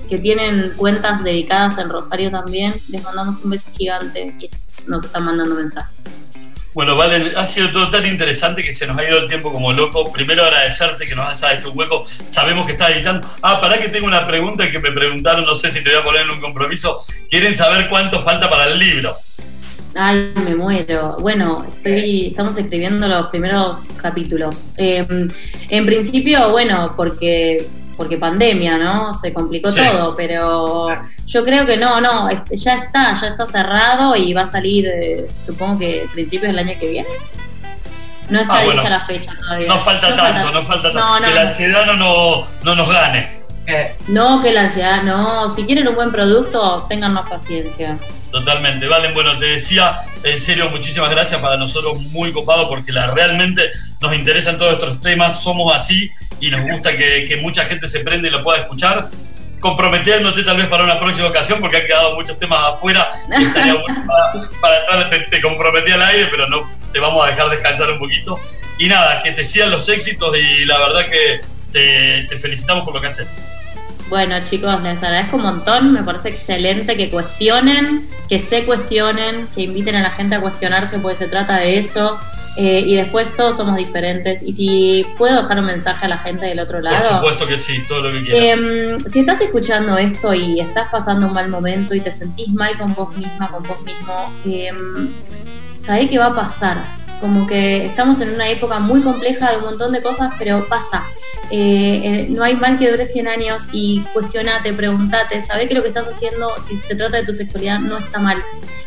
que 0.07 0.19
tienen 0.19 0.73
cuentas 0.77 1.23
dedicadas 1.23 1.79
en 1.79 1.89
Rosario 1.89 2.29
también. 2.29 2.73
Les 2.89 3.03
mandamos 3.03 3.37
un 3.43 3.49
beso 3.49 3.71
gigante 3.75 4.35
y 4.39 4.49
nos 4.87 5.03
están 5.03 5.25
mandando 5.25 5.55
mensajes. 5.55 5.95
Bueno, 6.75 6.97
Valen, 6.97 7.31
ha 7.37 7.45
sido 7.45 7.71
todo 7.71 7.89
tan 7.89 8.05
interesante 8.05 8.61
que 8.61 8.73
se 8.73 8.85
nos 8.85 8.97
ha 8.97 9.07
ido 9.07 9.19
el 9.19 9.29
tiempo 9.29 9.49
como 9.49 9.71
loco. 9.71 10.11
Primero 10.11 10.43
agradecerte 10.43 11.07
que 11.07 11.15
nos 11.15 11.25
hayas 11.25 11.59
hecho 11.59 11.71
un 11.71 11.79
hueco. 11.79 12.05
Sabemos 12.31 12.65
que 12.65 12.73
estás 12.73 12.91
editando. 12.91 13.25
Ah, 13.41 13.61
pará 13.61 13.79
que 13.79 13.87
tengo 13.87 14.07
una 14.07 14.27
pregunta 14.27 14.69
que 14.69 14.79
me 14.79 14.91
preguntaron, 14.91 15.45
no 15.45 15.55
sé 15.55 15.71
si 15.71 15.81
te 15.81 15.91
voy 15.91 15.99
a 15.99 16.03
poner 16.03 16.23
en 16.23 16.31
un 16.31 16.41
compromiso. 16.41 16.99
Quieren 17.29 17.55
saber 17.55 17.87
cuánto 17.87 18.21
falta 18.21 18.49
para 18.49 18.65
el 18.65 18.77
libro. 18.77 19.15
Ay, 19.95 20.33
me 20.35 20.53
muero. 20.53 21.15
Bueno, 21.21 21.65
estamos 21.81 22.57
escribiendo 22.57 23.07
los 23.07 23.27
primeros 23.27 23.93
capítulos. 23.95 24.71
Eh, 24.75 25.07
en 25.69 25.85
principio, 25.85 26.49
bueno, 26.49 26.93
porque 26.97 27.69
porque 27.97 28.17
pandemia, 28.17 28.77
¿no? 28.77 29.13
Se 29.13 29.33
complicó 29.33 29.71
Sí. 29.71 29.81
todo, 29.91 30.13
pero 30.15 30.87
yo 31.25 31.43
creo 31.43 31.65
que 31.65 31.77
no, 31.77 32.01
no, 32.01 32.29
ya 32.51 32.75
está, 32.75 33.13
ya 33.19 33.27
está 33.27 33.45
cerrado 33.45 34.15
y 34.15 34.33
va 34.33 34.41
a 34.41 34.45
salir, 34.45 34.85
eh, 34.87 35.27
supongo 35.45 35.79
que 35.79 36.07
principios 36.13 36.51
del 36.53 36.59
año 36.59 36.77
que 36.79 36.87
viene. 36.89 37.09
No 38.29 38.39
está 38.39 38.55
Ah, 38.59 38.63
bueno. 38.65 38.81
dicha 38.81 38.89
la 38.89 39.05
fecha 39.05 39.33
todavía. 39.39 39.67
No 39.67 39.77
falta 39.77 40.15
tanto, 40.15 40.51
no 40.51 40.63
falta 40.63 40.83
tanto. 40.91 40.99
No, 40.99 41.19
no, 41.19 41.27
que 41.27 41.33
la 41.33 41.41
ansiedad 41.41 41.85
no, 41.85 41.93
no, 41.95 42.47
no 42.63 42.75
nos 42.75 42.89
gane. 42.91 43.34
No, 44.07 44.41
que 44.41 44.51
la 44.51 44.61
ansiedad, 44.61 45.03
no. 45.03 45.53
Si 45.55 45.65
quieren 45.65 45.87
un 45.87 45.95
buen 45.95 46.11
producto, 46.11 46.85
téngannos 46.89 47.27
paciencia. 47.27 47.97
Totalmente. 48.31 48.87
Valen, 48.87 49.13
bueno, 49.13 49.37
te 49.39 49.45
decía, 49.45 50.01
en 50.23 50.39
serio, 50.39 50.69
muchísimas 50.69 51.09
gracias 51.09 51.39
para 51.39 51.57
nosotros, 51.57 51.99
muy 52.11 52.31
copado, 52.33 52.67
porque 52.67 52.91
la, 52.91 53.07
realmente 53.07 53.71
nos 54.01 54.13
interesan 54.13 54.57
todos 54.57 54.73
estos 54.73 55.01
temas, 55.01 55.41
somos 55.41 55.73
así 55.73 56.11
y 56.39 56.49
nos 56.49 56.61
gusta 56.63 56.97
que, 56.97 57.25
que 57.25 57.37
mucha 57.37 57.65
gente 57.65 57.87
se 57.87 58.01
prenda 58.01 58.27
y 58.27 58.31
lo 58.31 58.43
pueda 58.43 58.59
escuchar. 58.59 59.09
Comprometiéndote 59.59 60.43
tal 60.43 60.57
vez 60.57 60.67
para 60.67 60.83
una 60.83 60.99
próxima 60.99 61.27
ocasión, 61.27 61.59
porque 61.59 61.77
han 61.77 61.87
quedado 61.87 62.15
muchos 62.15 62.37
temas 62.37 62.59
afuera. 62.73 63.13
y 63.39 63.43
estaría 63.43 63.73
bueno 63.87 64.03
para, 64.61 65.09
te, 65.09 65.19
te 65.21 65.41
comprometí 65.41 65.91
al 65.91 66.01
aire, 66.01 66.27
pero 66.29 66.47
no 66.47 66.69
te 66.91 66.99
vamos 66.99 67.25
a 67.25 67.29
dejar 67.29 67.49
descansar 67.49 67.89
un 67.89 67.99
poquito. 67.99 68.39
Y 68.77 68.87
nada, 68.87 69.23
que 69.23 69.31
te 69.31 69.45
sigan 69.45 69.71
los 69.71 69.87
éxitos 69.87 70.37
y 70.37 70.65
la 70.65 70.77
verdad 70.77 71.05
que 71.05 71.54
te, 71.75 72.23
te 72.29 72.37
felicitamos 72.37 72.85
por 72.85 72.93
lo 72.95 73.01
que 73.01 73.07
haces. 73.07 73.35
Bueno, 74.09 74.35
chicos, 74.43 74.81
les 74.81 75.03
agradezco 75.03 75.35
un 75.35 75.43
montón. 75.43 75.91
Me 75.91 76.03
parece 76.03 76.29
excelente 76.29 76.95
que 76.95 77.09
cuestionen, 77.09 78.07
que 78.29 78.39
se 78.39 78.63
cuestionen, 78.63 79.47
que 79.53 79.63
inviten 79.63 79.95
a 79.95 80.01
la 80.01 80.11
gente 80.11 80.35
a 80.35 80.41
cuestionarse, 80.41 80.99
porque 80.99 81.15
se 81.15 81.27
trata 81.27 81.57
de 81.57 81.77
eso. 81.77 82.17
Eh, 82.57 82.83
y 82.85 82.95
después 82.95 83.35
todos 83.35 83.57
somos 83.57 83.75
diferentes. 83.75 84.41
Y 84.41 84.53
si 84.53 85.05
puedo 85.17 85.41
dejar 85.41 85.59
un 85.59 85.65
mensaje 85.65 86.05
a 86.05 86.09
la 86.09 86.17
gente 86.19 86.45
del 86.45 86.59
otro 86.59 86.79
lado. 86.79 86.97
Por 86.97 87.17
supuesto 87.17 87.47
que 87.47 87.57
sí, 87.57 87.83
todo 87.89 88.03
lo 88.03 88.11
que 88.11 88.23
quieras. 88.23 88.59
Eh, 88.59 88.97
si 89.05 89.19
estás 89.19 89.41
escuchando 89.41 89.97
esto 89.97 90.33
y 90.33 90.61
estás 90.61 90.89
pasando 90.89 91.27
un 91.27 91.33
mal 91.33 91.49
momento 91.49 91.93
y 91.93 91.99
te 91.99 92.11
sentís 92.11 92.49
mal 92.53 92.77
con 92.77 92.93
vos 92.93 93.15
misma, 93.17 93.49
con 93.49 93.63
vos 93.63 93.81
mismo, 93.81 94.31
eh, 94.45 94.71
sabés 95.77 96.09
que 96.09 96.17
va 96.17 96.27
a 96.27 96.33
pasar. 96.33 96.77
Como 97.21 97.47
que 97.47 97.85
estamos 97.85 98.19
en 98.21 98.33
una 98.33 98.49
época 98.49 98.79
muy 98.79 99.01
compleja 99.01 99.51
de 99.51 99.57
un 99.57 99.63
montón 99.63 99.91
de 99.91 100.01
cosas, 100.01 100.33
pero 100.37 100.67
pasa. 100.67 101.03
Eh, 101.51 102.01
eh, 102.03 102.27
no 102.29 102.43
hay 102.43 102.55
mal 102.55 102.77
que 102.77 102.89
dure 102.89 103.05
100 103.05 103.27
años 103.27 103.69
y 103.71 104.01
cuestionate, 104.13 104.73
preguntate, 104.73 105.39
sabés 105.41 105.67
que 105.67 105.75
lo 105.75 105.83
que 105.83 105.89
estás 105.89 106.07
haciendo, 106.07 106.49
si 106.59 106.77
se 106.79 106.95
trata 106.95 107.17
de 107.17 107.23
tu 107.23 107.35
sexualidad, 107.35 107.79
no 107.79 107.97
está 107.97 108.19
mal. 108.19 108.37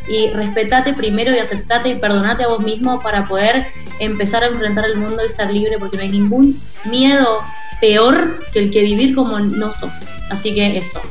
Y 0.07 0.27
respetate 0.29 0.93
primero 0.93 1.31
y 1.33 1.39
aceptate 1.39 1.89
y 1.89 1.95
perdonate 1.95 2.43
a 2.43 2.47
vos 2.47 2.61
mismo 2.61 2.99
para 3.01 3.25
poder 3.25 3.65
empezar 3.99 4.43
a 4.43 4.47
enfrentar 4.47 4.85
el 4.85 4.97
mundo 4.97 5.23
y 5.25 5.29
ser 5.29 5.51
libre, 5.51 5.77
porque 5.79 5.97
no 5.97 6.03
hay 6.03 6.09
ningún 6.09 6.59
miedo 6.85 7.39
peor 7.79 8.39
que 8.51 8.59
el 8.59 8.71
que 8.71 8.83
vivir 8.83 9.15
como 9.15 9.39
no 9.39 9.71
sos. 9.71 9.91
Así 10.29 10.53
que 10.53 10.77
eso. 10.77 11.01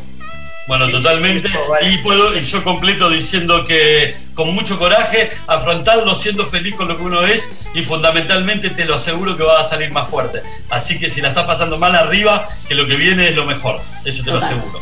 Bueno, 0.68 0.88
totalmente. 0.90 1.48
Y 1.90 1.98
puedo, 1.98 2.38
y 2.38 2.42
yo 2.42 2.62
completo 2.62 3.08
diciendo 3.08 3.64
que 3.64 4.14
con 4.34 4.54
mucho 4.54 4.78
coraje, 4.78 5.32
afrontarlo 5.46 6.14
siendo 6.14 6.44
feliz 6.44 6.74
con 6.76 6.86
lo 6.86 6.96
que 6.96 7.02
uno 7.02 7.22
es 7.24 7.50
y 7.74 7.82
fundamentalmente 7.82 8.70
te 8.70 8.84
lo 8.84 8.94
aseguro 8.94 9.36
que 9.36 9.42
va 9.42 9.60
a 9.60 9.64
salir 9.64 9.90
más 9.90 10.06
fuerte. 10.06 10.42
Así 10.68 11.00
que 11.00 11.08
si 11.08 11.22
la 11.22 11.28
estás 11.28 11.46
pasando 11.46 11.78
mal 11.78 11.96
arriba, 11.96 12.46
que 12.68 12.74
lo 12.74 12.86
que 12.86 12.96
viene 12.96 13.28
es 13.30 13.34
lo 13.34 13.46
mejor. 13.46 13.80
Eso 14.04 14.22
te 14.22 14.30
lo 14.30 14.38
aseguro. 14.38 14.78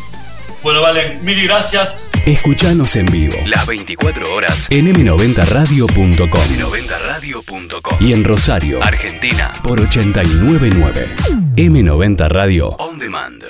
Bueno, 0.62 0.83
Valen, 0.83 1.25
mil 1.25 1.40
gracias. 1.44 1.96
Escuchanos 2.27 2.96
en 2.96 3.07
vivo 3.07 3.37
las 3.46 3.64
24 3.68 4.35
horas 4.35 4.66
en 4.70 4.92
m90radio.com 4.92 6.27
m90radio.com 6.27 7.99
y 8.01 8.12
en 8.12 8.25
Rosario, 8.25 8.83
Argentina 8.83 9.53
por 9.62 9.81
899 9.81 11.14
M90 11.55 12.29
Radio 12.29 12.70
On 12.81 12.99
Demand. 12.99 13.46